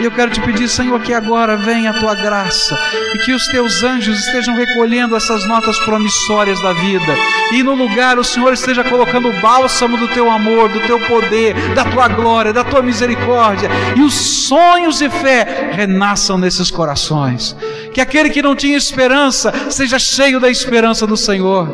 E 0.00 0.04
eu 0.04 0.10
quero 0.10 0.30
te 0.30 0.40
pedir, 0.40 0.68
Senhor, 0.68 0.98
que 1.00 1.12
agora 1.12 1.56
venha 1.56 1.90
a 1.90 2.00
tua 2.00 2.14
graça. 2.14 2.78
E 3.14 3.18
que 3.18 3.32
os 3.32 3.46
teus 3.48 3.82
anjos 3.82 4.18
estejam 4.18 4.54
recolhendo 4.54 5.16
essas 5.16 5.46
notas 5.46 5.78
promissórias 5.80 6.60
da 6.62 6.72
vida, 6.72 7.14
e 7.52 7.62
no 7.62 7.74
lugar 7.74 8.18
o 8.18 8.24
Senhor 8.24 8.52
esteja 8.52 8.84
colocando 8.84 9.28
o 9.28 9.40
bálsamo 9.40 9.96
do 9.96 10.08
teu 10.08 10.30
amor, 10.30 10.68
do 10.68 10.80
teu 10.80 10.98
poder, 11.00 11.54
da 11.74 11.84
tua 11.84 12.08
glória, 12.08 12.52
da 12.52 12.64
tua 12.64 12.80
misericórdia, 12.80 13.68
e 13.96 14.00
os 14.00 14.14
sonhos 14.14 14.98
de 14.98 15.10
fé 15.10 15.70
renasçam 15.72 16.38
nesses 16.38 16.70
corações. 16.70 17.56
Que 17.92 18.00
aquele 18.00 18.30
que 18.30 18.40
não 18.40 18.54
tinha 18.54 18.76
esperança 18.76 19.52
seja 19.68 19.98
cheio 19.98 20.38
da 20.38 20.48
esperança 20.48 21.06
do 21.06 21.16
Senhor 21.16 21.39
Senhor. 21.40 21.68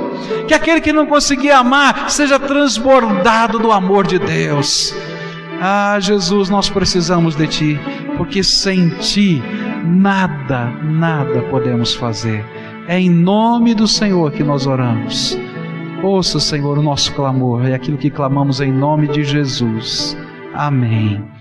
Que 0.46 0.54
aquele 0.54 0.80
que 0.80 0.92
não 0.92 1.06
conseguia 1.06 1.58
amar 1.58 2.08
seja 2.08 2.38
transbordado 2.38 3.58
do 3.58 3.72
amor 3.72 4.06
de 4.06 4.18
Deus. 4.18 4.94
Ah, 5.60 5.98
Jesus, 5.98 6.48
nós 6.48 6.68
precisamos 6.68 7.34
de 7.34 7.46
Ti, 7.46 7.80
porque 8.16 8.42
sem 8.44 8.90
Ti 8.90 9.42
nada, 9.84 10.66
nada 10.82 11.42
podemos 11.50 11.94
fazer. 11.94 12.44
É 12.86 13.00
em 13.00 13.10
nome 13.10 13.74
do 13.74 13.88
Senhor 13.88 14.30
que 14.30 14.44
nós 14.44 14.66
oramos. 14.66 15.36
Ouça, 16.02 16.38
Senhor, 16.38 16.78
o 16.78 16.82
nosso 16.82 17.12
clamor, 17.14 17.66
é 17.66 17.74
aquilo 17.74 17.98
que 17.98 18.10
clamamos 18.10 18.60
em 18.60 18.70
nome 18.70 19.08
de 19.08 19.24
Jesus. 19.24 20.16
Amém. 20.54 21.35